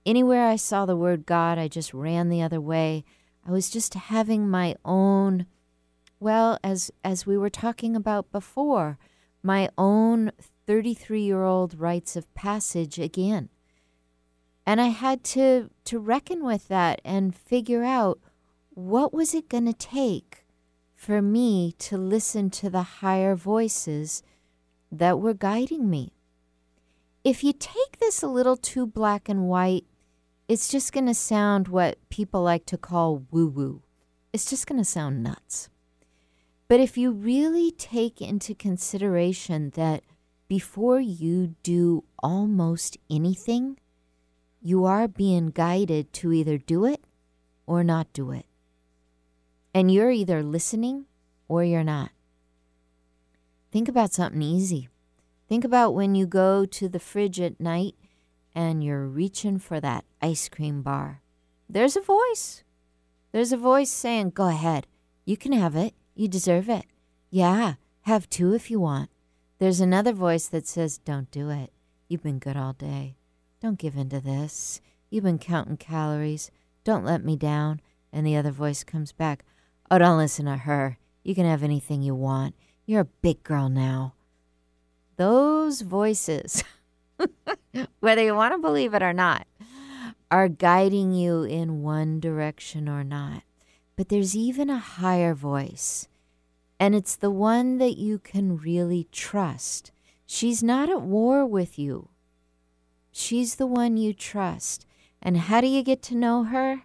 [0.05, 3.05] Anywhere I saw the word God, I just ran the other way.
[3.47, 5.47] I was just having my own,
[6.21, 8.99] well, as as we were talking about before,
[9.43, 10.33] my own
[10.67, 13.49] 33 year old rites of passage again.
[14.67, 18.19] And I had to, to reckon with that and figure out
[18.75, 20.45] what was it going to take
[20.95, 24.23] for me to listen to the higher voices
[24.93, 26.13] that were guiding me.
[27.25, 29.87] If you take this a little too black and white,
[30.49, 33.83] it's just going to sound what people like to call woo woo.
[34.33, 35.71] It's just going to sound nuts.
[36.69, 40.05] But if you really take into consideration that
[40.49, 43.79] before you do almost anything,
[44.61, 47.03] you are being guided to either do it
[47.67, 48.45] or not do it.
[49.73, 51.07] And you're either listening
[51.49, 52.11] or you're not.
[53.71, 54.89] Think about something easy.
[55.49, 57.95] Think about when you go to the fridge at night
[58.55, 61.23] and you're reaching for that ice cream bar.
[61.69, 62.63] There's a voice.
[63.33, 64.87] There's a voice saying, Go ahead.
[65.25, 65.95] You can have it.
[66.19, 66.85] You deserve it.
[67.31, 69.09] Yeah, have two if you want.
[69.61, 71.73] There's another voice that says, Don't do it.
[72.09, 73.15] You've been good all day.
[73.63, 74.81] Don't give in to this.
[75.11, 76.51] You've been counting calories.
[76.83, 77.81] Don't let me down.
[78.13, 79.45] And the other voice comes back,
[79.93, 80.99] Oh, don't listen to her.
[81.23, 82.57] You can have anything you want.
[82.85, 84.15] You're a big girl now.
[85.19, 86.65] Those voices,
[88.01, 89.47] whether you want to believe it or not,
[90.33, 93.45] are guiding you in one direction or not.
[93.99, 96.07] But there's even a higher voice,
[96.79, 99.91] and it's the one that you can really trust.
[100.25, 102.11] She's not at war with you,
[103.11, 104.87] she's the one you trust.
[105.21, 106.85] And how do you get to know her?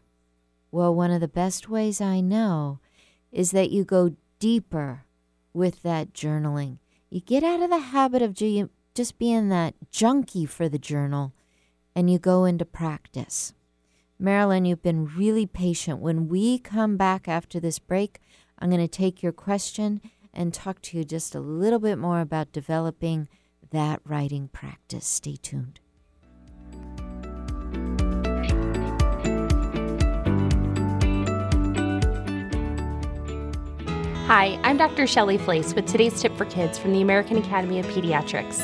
[0.72, 2.80] Well, one of the best ways I know
[3.32, 5.06] is that you go deeper
[5.54, 6.80] with that journaling.
[7.12, 11.32] You get out of the habit of just being that junkie for the journal
[11.96, 13.54] and you go into practice.
[14.24, 16.00] Marilyn, you've been really patient.
[16.00, 18.22] When we come back after this break,
[18.58, 20.00] I'm going to take your question
[20.34, 23.28] and talk to you just a little bit more about developing
[23.72, 25.06] that writing practice.
[25.06, 25.82] Stay tuned.
[34.28, 35.06] Hi, I'm Dr.
[35.06, 38.60] Shelley Flace with today's tip for kids from the American Academy of Pediatrics.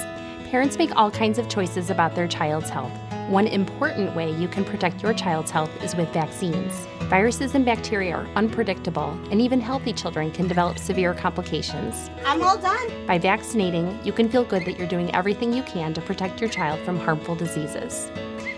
[0.49, 3.09] Parents make all kinds of choices about their child's health.
[3.30, 6.88] One important way you can protect your child's health is with vaccines.
[7.11, 12.09] Viruses and bacteria are unpredictable, and even healthy children can develop severe complications.
[12.25, 13.05] I'm all done.
[13.05, 16.49] By vaccinating, you can feel good that you're doing everything you can to protect your
[16.49, 18.09] child from harmful diseases.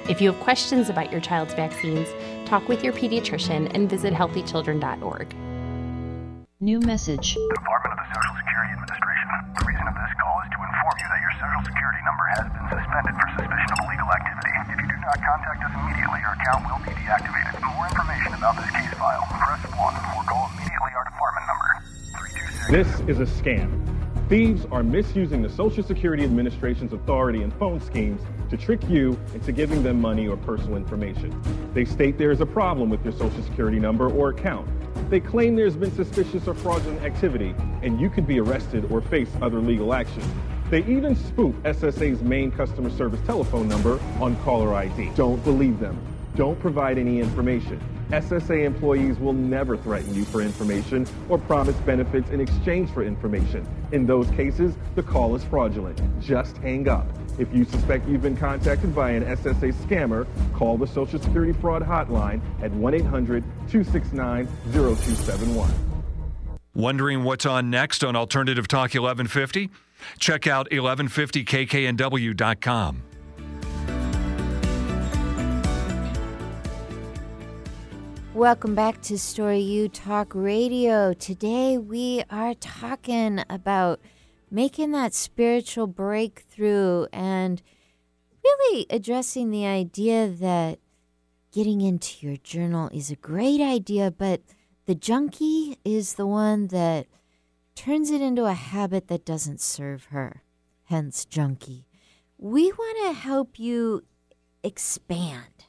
[0.08, 2.08] If you have questions about your child's vaccines,
[2.48, 5.36] talk with your pediatrician and visit healthychildren.org.
[6.62, 7.34] New message.
[7.34, 9.30] Department of the Social Security Administration.
[9.58, 12.46] The reason of this call is to inform you that your Social Security number has
[12.54, 14.54] been suspended for suspicion of illegal activity.
[14.70, 17.58] If you do not contact us immediately, your account will be deactivated.
[17.58, 21.70] For more information about this case file, press 1 or call immediately our department number.
[22.70, 22.70] 326.
[22.70, 23.74] This is a scam.
[24.30, 28.22] Thieves are misusing the Social Security Administration's authority and phone schemes
[28.52, 31.34] to trick you into giving them money or personal information.
[31.74, 34.70] They state there is a problem with your Social Security number or account.
[35.10, 39.30] They claim there's been suspicious or fraudulent activity, and you could be arrested or face
[39.42, 40.22] other legal action.
[40.70, 45.12] They even spoof SSA's main customer service telephone number on caller ID.
[45.16, 45.98] Don't believe them.
[46.36, 47.82] Don't provide any information.
[48.10, 53.66] SSA employees will never threaten you for information or promise benefits in exchange for information.
[53.94, 56.02] In those cases, the call is fraudulent.
[56.20, 57.08] Just hang up.
[57.42, 61.82] If you suspect you've been contacted by an SSA scammer, call the Social Security Fraud
[61.82, 65.72] Hotline at 1 800 269 0271.
[66.76, 69.72] Wondering what's on next on Alternative Talk 1150?
[70.20, 73.02] Check out 1150kknw.com.
[78.36, 81.14] Welcome back to Story U Talk Radio.
[81.14, 84.00] Today we are talking about
[84.52, 87.62] making that spiritual breakthrough and
[88.44, 90.80] really addressing the idea that
[91.52, 94.42] getting into your journal is a great idea, but
[94.86, 97.08] the junkie is the one that
[97.76, 100.44] turns it into a habit that doesn't serve her,
[100.86, 101.86] hence, junkie.
[102.38, 104.04] We want to help you
[104.64, 105.66] expand.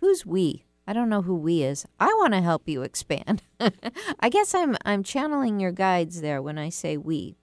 [0.00, 0.64] Who's we?
[0.86, 1.86] I don't know who we is.
[1.98, 3.42] I want to help you expand.
[4.20, 7.36] I guess I'm I'm channeling your guides there when I say we.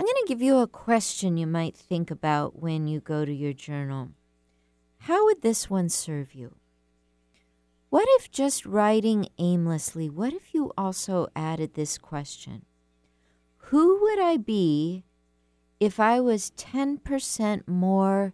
[0.00, 3.34] I'm going to give you a question you might think about when you go to
[3.34, 4.12] your journal.
[5.00, 6.54] How would this one serve you?
[7.90, 12.64] What if just writing aimlessly, what if you also added this question?
[13.56, 15.04] Who would I be
[15.80, 18.32] if I was 10% more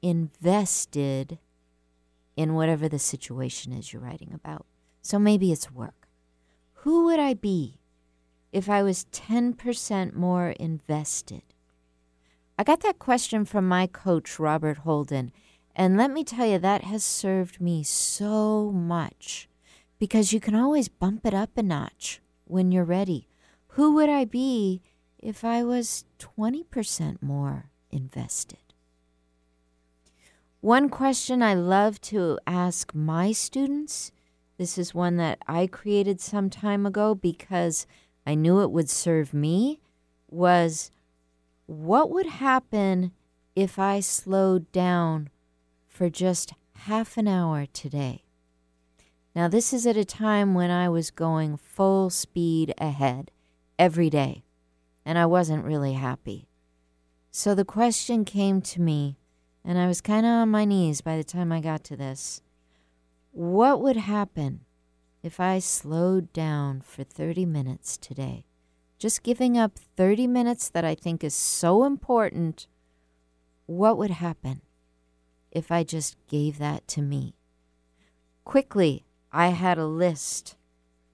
[0.00, 1.38] invested
[2.36, 4.64] in whatever the situation is you're writing about.
[5.02, 6.06] So maybe it's work.
[6.84, 7.77] Who would I be
[8.52, 11.42] if I was 10% more invested?
[12.58, 15.32] I got that question from my coach, Robert Holden.
[15.76, 19.48] And let me tell you, that has served me so much
[19.98, 23.28] because you can always bump it up a notch when you're ready.
[23.68, 24.82] Who would I be
[25.18, 28.58] if I was 20% more invested?
[30.60, 34.10] One question I love to ask my students
[34.58, 37.86] this is one that I created some time ago because
[38.28, 39.80] I knew it would serve me
[40.30, 40.90] was
[41.64, 43.12] what would happen
[43.56, 45.30] if I slowed down
[45.86, 48.24] for just half an hour today?
[49.34, 53.30] Now, this is at a time when I was going full speed ahead
[53.78, 54.44] every day,
[55.06, 56.48] and I wasn't really happy.
[57.30, 59.16] So the question came to me,
[59.64, 62.42] and I was kind of on my knees by the time I got to this.
[63.30, 64.66] What would happen
[65.22, 68.44] if I slowed down for 30 minutes today?
[68.98, 72.66] Just giving up 30 minutes that I think is so important.
[73.66, 74.62] What would happen
[75.50, 77.34] if I just gave that to me?
[78.44, 80.56] Quickly, I had a list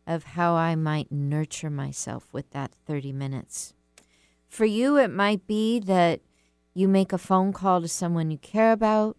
[0.07, 3.75] of how I might nurture myself with that 30 minutes.
[4.49, 6.21] For you, it might be that
[6.75, 9.17] you make a phone call to someone you care about.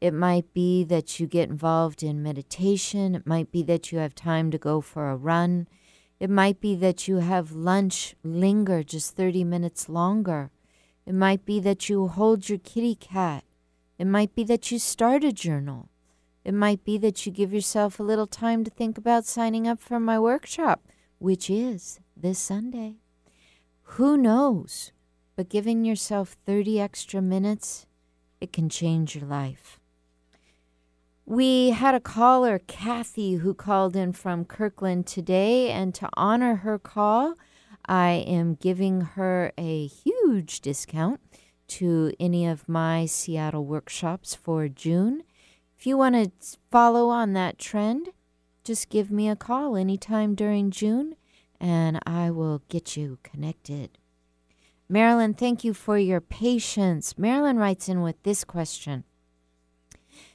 [0.00, 3.14] It might be that you get involved in meditation.
[3.14, 5.68] It might be that you have time to go for a run.
[6.18, 10.50] It might be that you have lunch linger just 30 minutes longer.
[11.04, 13.44] It might be that you hold your kitty cat.
[13.98, 15.90] It might be that you start a journal.
[16.44, 19.80] It might be that you give yourself a little time to think about signing up
[19.80, 20.86] for my workshop,
[21.18, 22.96] which is this Sunday.
[23.94, 24.92] Who knows?
[25.36, 27.86] But giving yourself 30 extra minutes,
[28.40, 29.79] it can change your life.
[31.30, 36.76] We had a caller, Kathy, who called in from Kirkland today, and to honor her
[36.76, 37.34] call,
[37.86, 41.20] I am giving her a huge discount
[41.68, 45.22] to any of my Seattle workshops for June.
[45.78, 46.32] If you want to
[46.72, 48.08] follow on that trend,
[48.64, 51.14] just give me a call anytime during June
[51.60, 53.98] and I will get you connected.
[54.88, 57.16] Marilyn, thank you for your patience.
[57.16, 59.04] Marilyn writes in with this question.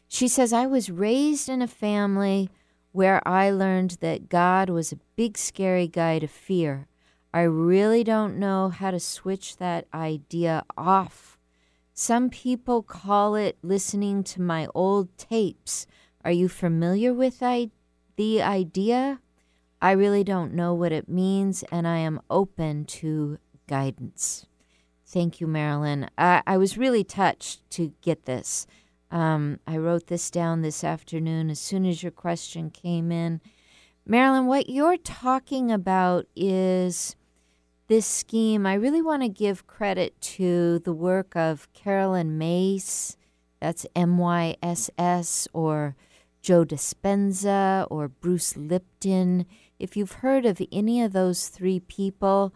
[0.08, 2.49] She says, I was raised in a family
[2.91, 6.88] where I learned that God was a big, scary guy to fear.
[7.34, 11.36] I really don't know how to switch that idea off
[11.97, 15.88] some people call it listening to my old tapes.
[16.26, 17.72] Are you familiar with I-
[18.18, 19.22] the idea?
[19.82, 23.38] I really don't know what it means, and I am open to
[23.68, 24.45] guidance.
[25.06, 26.10] Thank you, Marilyn.
[26.18, 28.68] I, I was really touched to get this.
[29.16, 33.39] Um, I wrote this down this afternoon as soon as your question came in.
[34.05, 37.16] Marilyn, what you're talking about is
[37.88, 43.16] this scheme, I really want to give credit to the work of Caroline Myss,
[43.61, 45.95] that's M Y S S, or
[46.41, 49.45] Joe Dispenza, or Bruce Lipton.
[49.80, 52.53] If you've heard of any of those three people,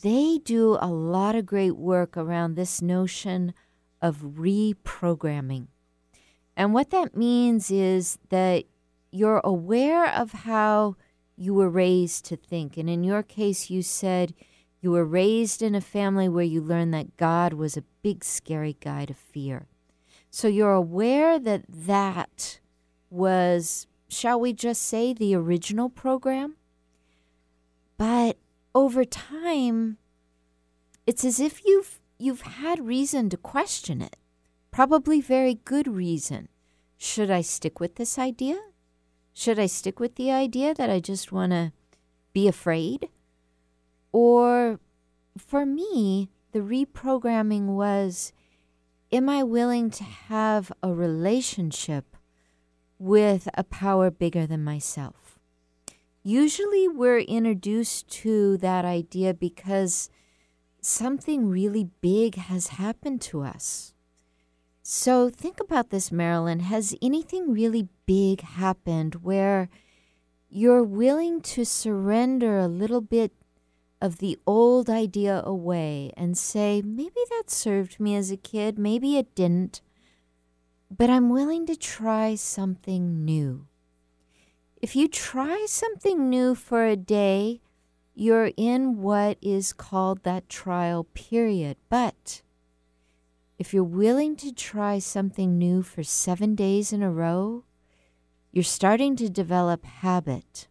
[0.00, 3.54] they do a lot of great work around this notion
[4.00, 5.66] of reprogramming.
[6.56, 8.64] And what that means is that
[9.10, 10.96] you're aware of how
[11.36, 12.76] you were raised to think.
[12.76, 14.34] And in your case, you said
[14.80, 18.76] you were raised in a family where you learned that God was a big, scary
[18.80, 19.66] guy to fear.
[20.30, 22.60] So you're aware that that
[23.10, 26.56] was, shall we just say, the original program?
[27.96, 28.38] But
[28.74, 29.98] over time,
[31.06, 34.16] it's as if you've you've had reason to question it.
[34.70, 36.48] Probably very good reason.
[36.96, 38.58] Should I stick with this idea?
[39.32, 41.72] Should I stick with the idea that I just want to
[42.32, 43.08] be afraid?
[44.12, 44.78] Or
[45.38, 48.32] for me, the reprogramming was
[49.12, 52.16] Am I willing to have a relationship
[52.96, 55.38] with a power bigger than myself?
[56.22, 60.10] Usually, we're introduced to that idea because
[60.80, 63.94] something really big has happened to us.
[64.92, 66.58] So, think about this, Marilyn.
[66.58, 69.68] Has anything really big happened where
[70.48, 73.30] you're willing to surrender a little bit
[74.02, 79.16] of the old idea away and say, maybe that served me as a kid, maybe
[79.16, 79.80] it didn't,
[80.90, 83.68] but I'm willing to try something new.
[84.82, 87.60] If you try something new for a day,
[88.12, 91.76] you're in what is called that trial period.
[91.88, 92.42] But
[93.60, 97.62] if you're willing to try something new for seven days in a row,
[98.52, 100.66] You're starting to develop habit.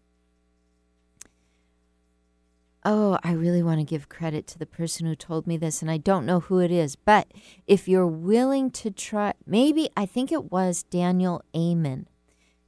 [2.83, 5.89] Oh, I really want to give credit to the person who told me this, and
[5.89, 6.95] I don't know who it is.
[6.95, 7.27] But
[7.67, 12.07] if you're willing to try, maybe I think it was Daniel Amen.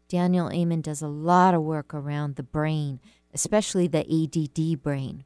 [0.08, 3.00] Daniel Amen does a lot of work around the brain,
[3.34, 5.26] especially the ADD brain.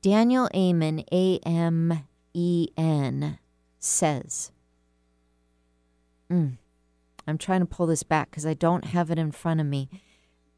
[0.00, 3.38] Daniel Amen, A M E N,
[3.84, 4.52] says,
[6.30, 6.56] mm,
[7.26, 9.88] I'm trying to pull this back because I don't have it in front of me,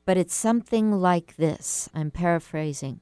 [0.04, 1.88] but it's something like this.
[1.94, 3.00] I'm paraphrasing.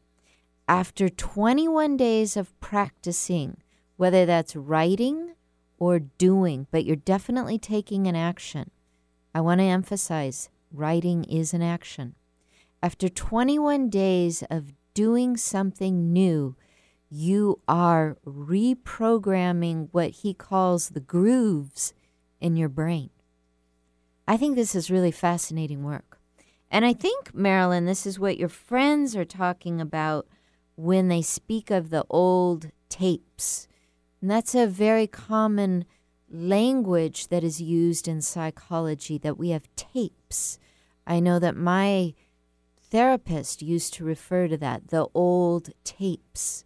[0.69, 3.59] After 21 days of practicing,
[3.97, 5.33] whether that's writing
[5.79, 8.71] or doing, but you're definitely taking an action.
[9.35, 12.15] I want to emphasize writing is an action.
[12.83, 16.57] After 21 days of doing something new,
[17.15, 21.93] you are reprogramming what he calls the grooves
[22.41, 23.11] in your brain.
[24.27, 26.19] I think this is really fascinating work.
[26.71, 30.27] And I think, Marilyn, this is what your friends are talking about
[30.75, 33.69] when they speak of the old tapes.
[34.23, 35.85] And that's a very common
[36.31, 40.59] language that is used in psychology that we have tapes.
[41.07, 42.15] I know that my
[42.81, 46.65] therapist used to refer to that, the old tapes.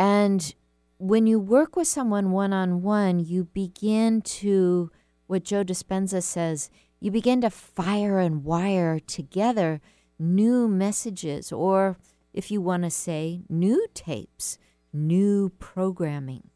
[0.00, 0.54] And
[0.96, 4.90] when you work with someone one on one, you begin to,
[5.26, 6.70] what Joe Dispenza says,
[7.00, 9.82] you begin to fire and wire together
[10.18, 11.98] new messages, or
[12.32, 14.56] if you want to say, new tapes,
[14.90, 16.48] new programming.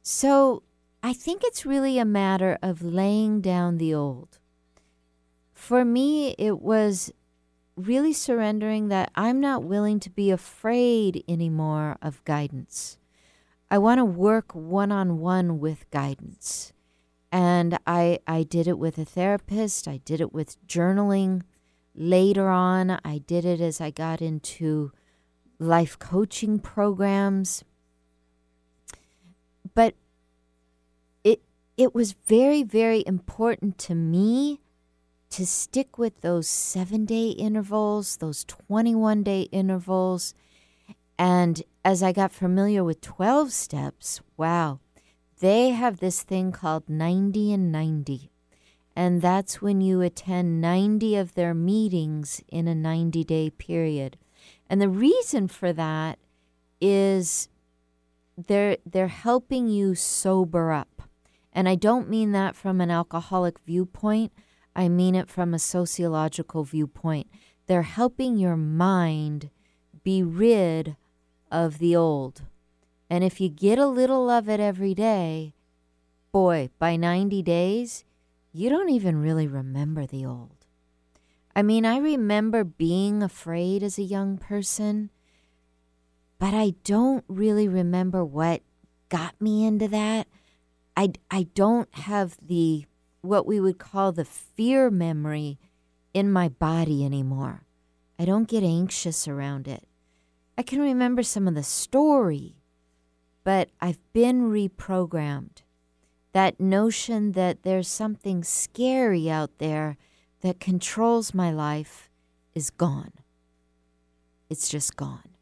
[0.00, 0.62] So
[1.02, 4.38] I think it's really a matter of laying down the old.
[5.52, 7.12] For me, it was
[7.78, 12.98] really surrendering that I'm not willing to be afraid anymore of guidance.
[13.70, 16.72] I want to work one on one with guidance.
[17.30, 21.42] And I, I did it with a therapist, I did it with journaling.
[21.94, 24.92] Later on, I did it as I got into
[25.58, 27.64] life coaching programs.
[29.74, 29.94] But
[31.24, 31.42] it,
[31.76, 34.60] it was very, very important to me
[35.30, 40.34] to stick with those seven day intervals, those 21 day intervals.
[41.18, 44.80] And as I got familiar with 12 steps, wow,
[45.40, 48.30] they have this thing called 90 and 90.
[48.96, 54.16] And that's when you attend 90 of their meetings in a 90 day period.
[54.68, 56.18] And the reason for that
[56.80, 57.48] is
[58.36, 61.02] they're, they're helping you sober up.
[61.52, 64.32] And I don't mean that from an alcoholic viewpoint.
[64.74, 67.28] I mean it from a sociological viewpoint.
[67.66, 69.50] They're helping your mind
[70.02, 70.96] be rid
[71.50, 72.42] of the old.
[73.10, 75.54] And if you get a little of it every day,
[76.32, 78.04] boy, by 90 days,
[78.52, 80.66] you don't even really remember the old.
[81.54, 85.10] I mean, I remember being afraid as a young person,
[86.38, 88.62] but I don't really remember what
[89.08, 90.28] got me into that.
[90.96, 92.86] I, I don't have the
[93.28, 95.58] what we would call the fear memory
[96.14, 97.66] in my body anymore.
[98.18, 99.86] I don't get anxious around it.
[100.56, 102.56] I can remember some of the story,
[103.44, 105.58] but I've been reprogrammed.
[106.32, 109.98] That notion that there's something scary out there
[110.40, 112.08] that controls my life
[112.54, 113.12] is gone.
[114.48, 115.36] It's just gone.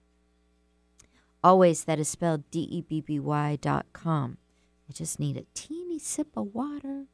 [1.44, 4.38] Always, that is spelled D E B B Y dot com.
[4.88, 7.04] I just need a teeny sip of water.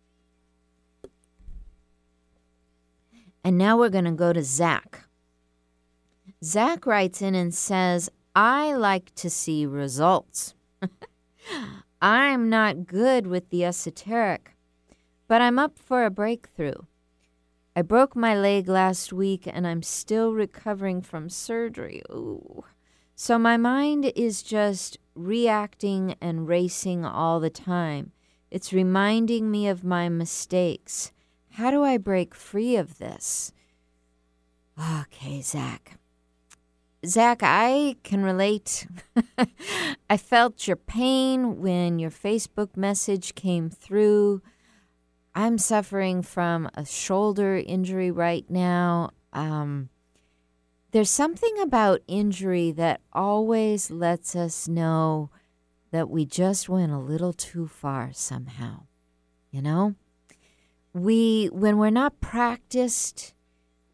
[3.42, 5.06] And now we're going to go to Zach.
[6.44, 10.54] Zach writes in and says, I like to see results.
[12.02, 14.56] I'm not good with the esoteric,
[15.28, 16.82] but I'm up for a breakthrough.
[17.76, 22.02] I broke my leg last week and I'm still recovering from surgery.
[22.10, 22.64] Ooh.
[23.14, 28.12] So my mind is just reacting and racing all the time.
[28.50, 31.12] It's reminding me of my mistakes.
[31.52, 33.52] How do I break free of this?
[34.78, 35.98] Okay, Zach.
[37.06, 38.86] Zach, I can relate.
[40.10, 44.42] I felt your pain when your Facebook message came through.
[45.34, 49.10] I'm suffering from a shoulder injury right now.
[49.32, 49.90] Um,
[50.92, 55.30] there's something about injury that always lets us know
[55.90, 58.84] that we just went a little too far somehow.
[59.50, 59.94] You know?
[60.92, 63.34] We when we're not practiced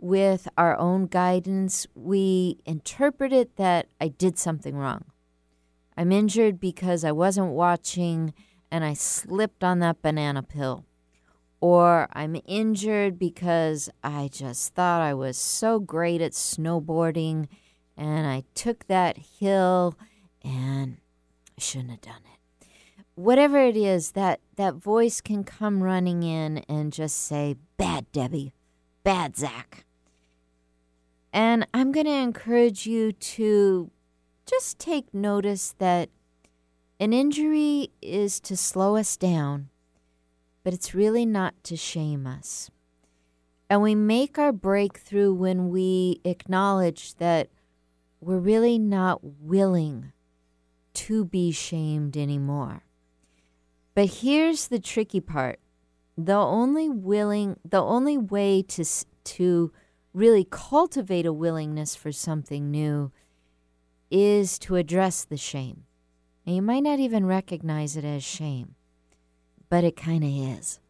[0.01, 5.05] with our own guidance, we interpret it that I did something wrong.
[5.97, 8.33] I'm injured because I wasn't watching
[8.71, 10.85] and I slipped on that banana peel.
[11.61, 17.49] Or I'm injured because I just thought I was so great at snowboarding
[17.97, 19.95] and I took that hill
[20.43, 20.97] and
[21.59, 22.67] I shouldn't have done it.
[23.15, 28.55] Whatever it is, that, that voice can come running in and just say, Bad Debby,
[29.05, 29.85] bad Zach.
[31.33, 33.91] And I'm going to encourage you to
[34.47, 36.09] just take notice that
[36.99, 39.69] an injury is to slow us down,
[40.65, 42.71] but it's really not to shame us.
[43.69, 47.49] And we make our breakthrough when we acknowledge that
[48.21, 50.13] we're really not willing
[50.93, 52.83] to be shamed anymore.
[53.95, 55.61] But here's the tricky part.
[56.19, 58.85] The only willing the only way to
[59.25, 59.73] to
[60.13, 63.13] really cultivate a willingness for something new
[64.11, 65.85] is to address the shame.
[66.45, 68.75] And you might not even recognize it as shame,
[69.69, 70.81] but it kind of is.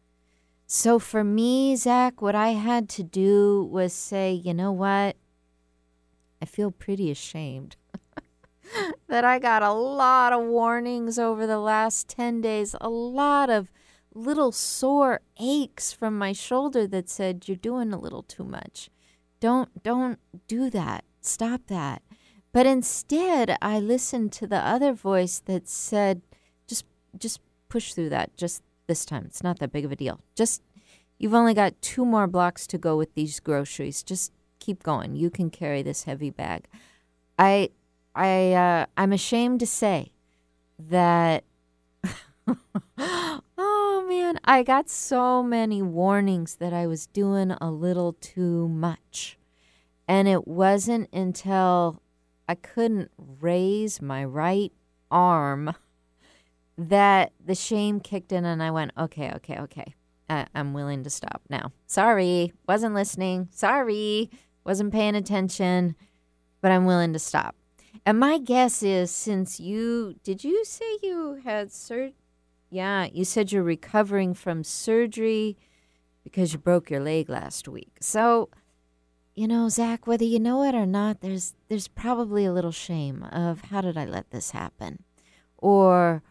[0.65, 5.17] So for me, Zach, what I had to do was say, you know what?
[6.41, 7.75] I feel pretty ashamed
[9.07, 13.71] that I got a lot of warnings over the last 10 days, a lot of
[14.13, 18.89] little sore aches from my shoulder that said you're doing a little too much.
[19.41, 21.03] Don't don't do that.
[21.19, 22.01] Stop that.
[22.53, 26.21] But instead, I listened to the other voice that said
[26.67, 26.85] just
[27.17, 29.25] just push through that just this time.
[29.25, 30.21] It's not that big of a deal.
[30.35, 30.61] Just
[31.17, 34.03] you've only got two more blocks to go with these groceries.
[34.03, 35.15] Just keep going.
[35.15, 36.67] You can carry this heavy bag.
[37.39, 37.71] I
[38.13, 40.11] I uh, I'm ashamed to say
[40.77, 41.43] that
[44.11, 49.37] man, I got so many warnings that I was doing a little too much.
[50.05, 52.01] And it wasn't until
[52.45, 54.73] I couldn't raise my right
[55.09, 55.73] arm
[56.77, 59.95] that the shame kicked in and I went, okay, okay, okay.
[60.29, 61.71] I, I'm willing to stop now.
[61.87, 63.47] Sorry, wasn't listening.
[63.51, 64.29] Sorry,
[64.65, 65.95] wasn't paying attention,
[66.59, 67.55] but I'm willing to stop.
[68.05, 72.11] And my guess is since you did you say you had sur
[72.71, 75.57] yeah, you said you're recovering from surgery
[76.23, 77.97] because you broke your leg last week.
[77.99, 78.49] So,
[79.35, 83.23] you know, Zach, whether you know it or not, there's there's probably a little shame
[83.23, 85.03] of how did I let this happen?
[85.57, 86.23] Or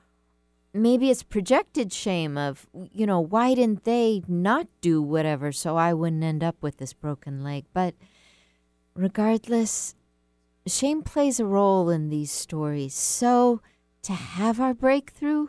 [0.73, 5.93] maybe it's projected shame of, you know, why didn't they not do whatever so I
[5.93, 7.67] wouldn't end up with this broken leg?
[7.75, 7.95] But
[8.95, 9.95] regardless,
[10.67, 12.95] shame plays a role in these stories.
[12.95, 13.61] So
[14.03, 15.49] to have our breakthrough,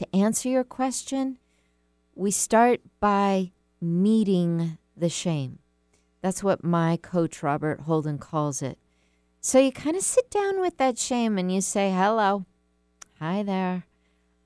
[0.00, 1.36] to answer your question,
[2.14, 5.58] we start by meeting the shame.
[6.22, 8.78] That's what my coach, Robert Holden, calls it.
[9.42, 12.46] So you kind of sit down with that shame and you say, Hello,
[13.18, 13.84] hi there.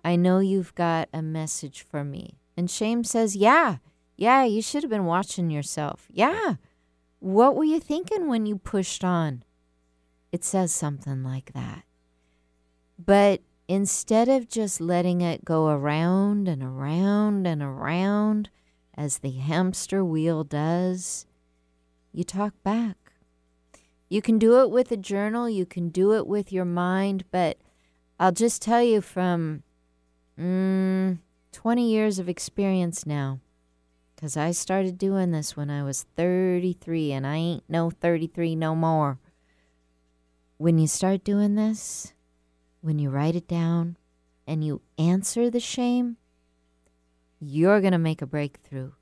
[0.04, 2.40] I know you've got a message for me.
[2.56, 3.76] And shame says, Yeah,
[4.16, 6.08] yeah, you should have been watching yourself.
[6.10, 6.54] Yeah.
[7.20, 9.44] What were you thinking when you pushed on?
[10.32, 11.84] It says something like that.
[12.98, 18.50] But instead of just letting it go around and around and around
[18.96, 21.26] as the hamster wheel does,
[22.12, 22.96] you talk back.
[24.08, 27.58] You can do it with a journal, you can do it with your mind, but
[28.20, 29.62] I'll just tell you from
[30.38, 31.18] mm,
[31.52, 33.40] 20 years of experience now,
[34.14, 38.76] because I started doing this when I was 33 and I ain't no 33 no
[38.76, 39.18] more.
[40.58, 42.13] When you start doing this,
[42.84, 43.96] when you write it down
[44.46, 46.18] and you answer the shame,
[47.40, 48.92] you're going to make a breakthrough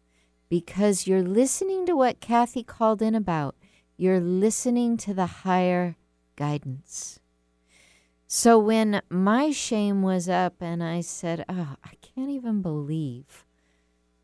[0.49, 3.57] because you're listening to what Kathy called in about.
[3.97, 5.97] You're listening to the higher
[6.37, 7.19] guidance.
[8.29, 13.45] So when my shame was up and I said, Oh, I can't even believe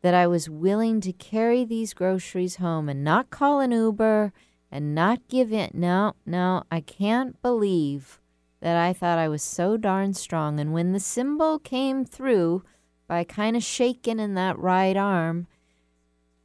[0.01, 4.31] that I was willing to carry these groceries home and not call an Uber
[4.71, 5.71] and not give in.
[5.73, 8.21] No, no, I can't believe
[8.61, 10.59] that I thought I was so darn strong.
[10.59, 12.63] And when the symbol came through
[13.07, 15.47] by kind of shaking in that right arm,